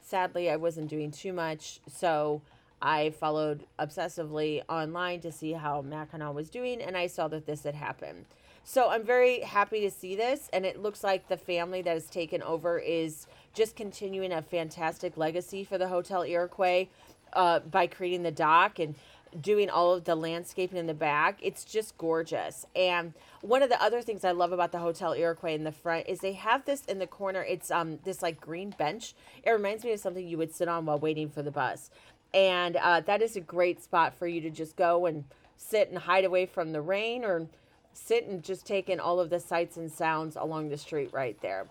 sadly, 0.00 0.48
I 0.48 0.56
wasn't 0.56 0.88
doing 0.88 1.10
too 1.10 1.32
much. 1.32 1.80
So 1.88 2.40
I 2.80 3.10
followed 3.10 3.66
obsessively 3.78 4.62
online 4.68 5.20
to 5.22 5.32
see 5.32 5.52
how 5.52 5.82
Mackinac 5.82 6.32
was 6.32 6.48
doing, 6.48 6.80
and 6.80 6.96
I 6.96 7.08
saw 7.08 7.26
that 7.28 7.44
this 7.44 7.64
had 7.64 7.74
happened. 7.74 8.24
So 8.62 8.88
I'm 8.88 9.02
very 9.02 9.40
happy 9.40 9.80
to 9.80 9.90
see 9.90 10.14
this, 10.14 10.48
and 10.52 10.64
it 10.64 10.80
looks 10.80 11.02
like 11.02 11.28
the 11.28 11.36
family 11.36 11.82
that 11.82 11.92
has 11.92 12.06
taken 12.06 12.40
over 12.42 12.78
is 12.78 13.26
just 13.52 13.74
continuing 13.74 14.32
a 14.32 14.42
fantastic 14.42 15.16
legacy 15.16 15.64
for 15.64 15.76
the 15.76 15.88
Hotel 15.88 16.22
Iroquois 16.22 16.86
uh, 17.32 17.58
by 17.58 17.88
creating 17.88 18.22
the 18.22 18.30
dock 18.30 18.78
and 18.78 18.94
doing 19.38 19.70
all 19.70 19.94
of 19.94 20.04
the 20.04 20.14
landscaping 20.14 20.78
in 20.78 20.86
the 20.86 20.94
back. 20.94 21.38
It's 21.42 21.64
just 21.64 21.96
gorgeous. 21.98 22.66
And 22.74 23.12
one 23.42 23.62
of 23.62 23.68
the 23.68 23.82
other 23.82 24.02
things 24.02 24.24
I 24.24 24.32
love 24.32 24.52
about 24.52 24.72
the 24.72 24.78
Hotel 24.78 25.12
Iroquois 25.12 25.54
in 25.54 25.64
the 25.64 25.72
front 25.72 26.06
is 26.08 26.20
they 26.20 26.32
have 26.32 26.64
this 26.64 26.84
in 26.86 26.98
the 26.98 27.06
corner. 27.06 27.42
It's 27.42 27.70
um 27.70 27.98
this 28.04 28.22
like 28.22 28.40
green 28.40 28.70
bench. 28.70 29.14
It 29.42 29.50
reminds 29.50 29.84
me 29.84 29.92
of 29.92 30.00
something 30.00 30.26
you 30.26 30.38
would 30.38 30.54
sit 30.54 30.68
on 30.68 30.86
while 30.86 30.98
waiting 30.98 31.28
for 31.28 31.42
the 31.42 31.50
bus. 31.50 31.90
And 32.32 32.76
uh, 32.76 33.00
that 33.00 33.22
is 33.22 33.36
a 33.36 33.40
great 33.40 33.82
spot 33.82 34.14
for 34.14 34.26
you 34.26 34.40
to 34.42 34.50
just 34.50 34.76
go 34.76 35.06
and 35.06 35.24
sit 35.56 35.88
and 35.90 35.98
hide 35.98 36.24
away 36.24 36.46
from 36.46 36.72
the 36.72 36.80
rain 36.80 37.24
or 37.24 37.48
sit 37.92 38.26
and 38.26 38.42
just 38.42 38.66
take 38.66 38.88
in 38.88 39.00
all 39.00 39.20
of 39.20 39.30
the 39.30 39.40
sights 39.40 39.76
and 39.76 39.90
sounds 39.90 40.36
along 40.36 40.68
the 40.68 40.78
street 40.78 41.10
right 41.12 41.40
there. 41.42 41.66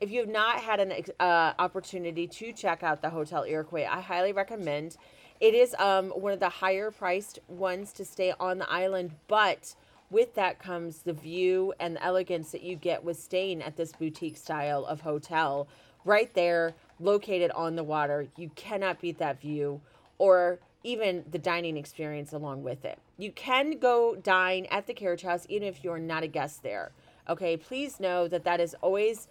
If 0.00 0.10
you 0.10 0.20
have 0.20 0.28
not 0.28 0.60
had 0.60 0.80
an 0.80 0.92
uh, 1.20 1.52
opportunity 1.58 2.26
to 2.26 2.52
check 2.52 2.82
out 2.82 3.02
the 3.02 3.10
Hotel 3.10 3.44
Iroquois, 3.44 3.86
I 3.88 4.00
highly 4.00 4.32
recommend. 4.32 4.96
It 5.42 5.54
is 5.54 5.74
um, 5.80 6.10
one 6.10 6.32
of 6.32 6.38
the 6.38 6.48
higher 6.48 6.92
priced 6.92 7.40
ones 7.48 7.92
to 7.94 8.04
stay 8.04 8.32
on 8.38 8.58
the 8.58 8.70
island, 8.70 9.10
but 9.26 9.74
with 10.08 10.36
that 10.36 10.60
comes 10.60 10.98
the 10.98 11.12
view 11.12 11.74
and 11.80 11.96
the 11.96 12.04
elegance 12.04 12.52
that 12.52 12.62
you 12.62 12.76
get 12.76 13.02
with 13.02 13.18
staying 13.18 13.60
at 13.60 13.76
this 13.76 13.90
boutique 13.90 14.36
style 14.36 14.84
of 14.84 15.00
hotel 15.00 15.66
right 16.04 16.32
there, 16.34 16.74
located 17.00 17.50
on 17.56 17.74
the 17.74 17.82
water. 17.82 18.28
You 18.36 18.52
cannot 18.54 19.00
beat 19.00 19.18
that 19.18 19.40
view 19.40 19.80
or 20.18 20.60
even 20.84 21.24
the 21.28 21.40
dining 21.40 21.76
experience 21.76 22.32
along 22.32 22.62
with 22.62 22.84
it. 22.84 23.00
You 23.18 23.32
can 23.32 23.80
go 23.80 24.14
dine 24.14 24.68
at 24.70 24.86
the 24.86 24.94
carriage 24.94 25.22
house 25.22 25.44
even 25.48 25.66
if 25.66 25.82
you're 25.82 25.98
not 25.98 26.22
a 26.22 26.28
guest 26.28 26.62
there. 26.62 26.92
Okay, 27.28 27.56
please 27.56 27.98
know 27.98 28.28
that 28.28 28.44
that 28.44 28.60
is 28.60 28.76
always 28.80 29.26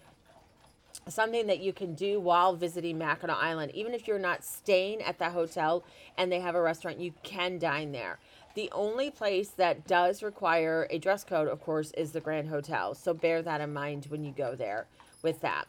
something 1.08 1.46
that 1.46 1.60
you 1.60 1.72
can 1.72 1.94
do 1.94 2.20
while 2.20 2.54
visiting 2.54 2.98
Mackinac 2.98 3.36
Island. 3.38 3.72
Even 3.74 3.94
if 3.94 4.06
you're 4.06 4.18
not 4.18 4.44
staying 4.44 5.02
at 5.02 5.18
that 5.18 5.32
hotel 5.32 5.84
and 6.16 6.30
they 6.30 6.40
have 6.40 6.54
a 6.54 6.62
restaurant, 6.62 6.98
you 6.98 7.12
can 7.22 7.58
dine 7.58 7.92
there. 7.92 8.18
The 8.54 8.70
only 8.72 9.10
place 9.10 9.48
that 9.50 9.86
does 9.86 10.22
require 10.22 10.86
a 10.90 10.98
dress 10.98 11.24
code, 11.24 11.48
of 11.48 11.60
course, 11.60 11.90
is 11.92 12.12
the 12.12 12.20
Grand 12.20 12.48
Hotel. 12.48 12.94
So 12.94 13.14
bear 13.14 13.42
that 13.42 13.60
in 13.60 13.72
mind 13.72 14.06
when 14.08 14.24
you 14.24 14.32
go 14.32 14.54
there 14.54 14.86
with 15.22 15.40
that. 15.40 15.66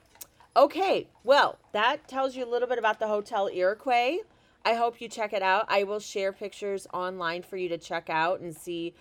Okay, 0.55 1.07
well, 1.23 1.57
that 1.71 2.07
tells 2.07 2.35
you 2.35 2.45
a 2.45 2.49
little 2.49 2.67
bit 2.67 2.77
about 2.77 2.99
the 2.99 3.07
Hotel 3.07 3.49
Iroquois. 3.51 4.17
I 4.65 4.75
hope 4.75 5.01
you 5.01 5.07
check 5.07 5.33
it 5.33 5.41
out. 5.41 5.65
I 5.67 5.83
will 5.83 5.99
share 5.99 6.31
pictures 6.31 6.87
online 6.93 7.41
for 7.41 7.57
you 7.57 7.69
to 7.69 7.77
check 7.77 8.09
out 8.09 8.39
and 8.39 8.55
see 8.55 8.93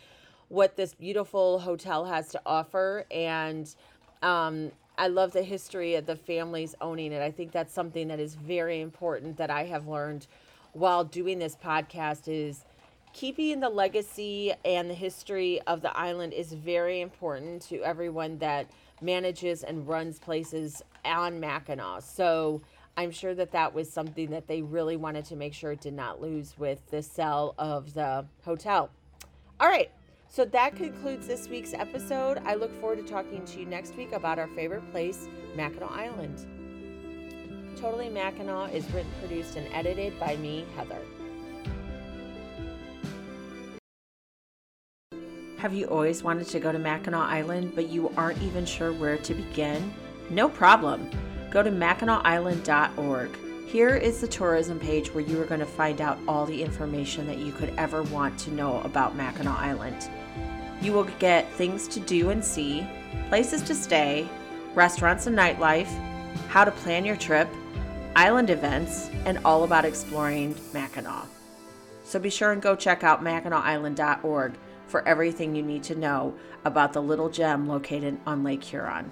what 0.48 0.76
this 0.76 0.94
beautiful 0.94 1.58
hotel 1.58 2.04
has 2.06 2.28
to 2.30 2.40
offer. 2.46 3.04
And 3.10 3.74
um, 4.22 4.72
I 4.98 5.08
love 5.08 5.32
the 5.32 5.42
history 5.42 5.94
of 5.94 6.06
the 6.06 6.16
families 6.16 6.74
owning 6.80 7.12
it. 7.12 7.22
I 7.22 7.30
think 7.30 7.52
that's 7.52 7.72
something 7.72 8.08
that 8.08 8.20
is 8.20 8.34
very 8.34 8.80
important 8.80 9.36
that 9.38 9.50
I 9.50 9.64
have 9.64 9.88
learned 9.88 10.26
while 10.72 11.04
doing 11.04 11.38
this 11.38 11.56
podcast 11.56 12.28
is 12.28 12.64
keeping 13.12 13.60
the 13.60 13.68
legacy 13.68 14.52
and 14.64 14.88
the 14.88 14.94
history 14.94 15.60
of 15.62 15.82
the 15.82 15.96
island 15.96 16.32
is 16.32 16.52
very 16.52 17.00
important 17.00 17.62
to 17.62 17.82
everyone 17.82 18.38
that 18.38 18.70
manages 19.00 19.62
and 19.62 19.86
runs 19.86 20.18
places 20.18 20.82
on 21.04 21.40
Mackinac. 21.40 22.02
So 22.02 22.62
I'm 22.96 23.10
sure 23.10 23.34
that 23.34 23.52
that 23.52 23.74
was 23.74 23.90
something 23.90 24.30
that 24.30 24.46
they 24.46 24.62
really 24.62 24.96
wanted 24.96 25.24
to 25.26 25.36
make 25.36 25.54
sure 25.54 25.72
it 25.72 25.80
did 25.80 25.94
not 25.94 26.20
lose 26.20 26.54
with 26.58 26.90
the 26.90 27.02
sale 27.02 27.54
of 27.58 27.94
the 27.94 28.24
hotel. 28.44 28.90
All 29.60 29.68
right, 29.68 29.90
so 30.32 30.46
that 30.46 30.74
concludes 30.74 31.26
this 31.26 31.46
week's 31.46 31.74
episode. 31.74 32.40
I 32.46 32.54
look 32.54 32.72
forward 32.80 33.04
to 33.04 33.12
talking 33.12 33.44
to 33.44 33.60
you 33.60 33.66
next 33.66 33.94
week 33.96 34.12
about 34.12 34.38
our 34.38 34.46
favorite 34.48 34.90
place, 34.90 35.28
Mackinac 35.54 35.92
Island. 35.92 36.46
Totally 37.76 38.08
Mackinac 38.08 38.72
is 38.72 38.90
written, 38.92 39.12
produced, 39.20 39.56
and 39.56 39.70
edited 39.74 40.18
by 40.18 40.36
me, 40.36 40.64
Heather. 40.74 41.02
Have 45.58 45.74
you 45.74 45.84
always 45.88 46.22
wanted 46.22 46.48
to 46.48 46.60
go 46.60 46.72
to 46.72 46.78
Mackinac 46.78 47.28
Island, 47.28 47.72
but 47.74 47.90
you 47.90 48.10
aren't 48.16 48.40
even 48.40 48.64
sure 48.64 48.94
where 48.94 49.18
to 49.18 49.34
begin? 49.34 49.92
No 50.30 50.48
problem 50.48 51.10
go 51.50 51.62
to 51.62 51.70
MackinacIsland.org. 51.70 53.36
Here 53.66 53.96
is 53.96 54.22
the 54.22 54.28
tourism 54.28 54.80
page 54.80 55.12
where 55.12 55.22
you 55.24 55.38
are 55.42 55.44
going 55.44 55.60
to 55.60 55.66
find 55.66 56.00
out 56.00 56.18
all 56.26 56.46
the 56.46 56.62
information 56.62 57.26
that 57.26 57.36
you 57.36 57.52
could 57.52 57.74
ever 57.76 58.02
want 58.04 58.38
to 58.40 58.50
know 58.50 58.80
about 58.80 59.14
Mackinac 59.14 59.58
Island. 59.58 60.08
You 60.82 60.92
will 60.92 61.04
get 61.20 61.48
things 61.52 61.86
to 61.88 62.00
do 62.00 62.30
and 62.30 62.44
see, 62.44 62.84
places 63.28 63.62
to 63.62 63.74
stay, 63.74 64.28
restaurants 64.74 65.28
and 65.28 65.38
nightlife, 65.38 65.86
how 66.48 66.64
to 66.64 66.72
plan 66.72 67.04
your 67.04 67.14
trip, 67.14 67.48
island 68.16 68.50
events, 68.50 69.08
and 69.24 69.38
all 69.44 69.62
about 69.62 69.84
exploring 69.84 70.56
Mackinac. 70.72 71.28
So 72.04 72.18
be 72.18 72.30
sure 72.30 72.50
and 72.50 72.60
go 72.60 72.74
check 72.74 73.04
out 73.04 73.22
MackinacIsland.org 73.22 74.54
for 74.88 75.06
everything 75.06 75.54
you 75.54 75.62
need 75.62 75.84
to 75.84 75.94
know 75.94 76.34
about 76.64 76.92
the 76.92 77.00
little 77.00 77.30
gem 77.30 77.68
located 77.68 78.18
on 78.26 78.42
Lake 78.42 78.64
Huron. 78.64 79.10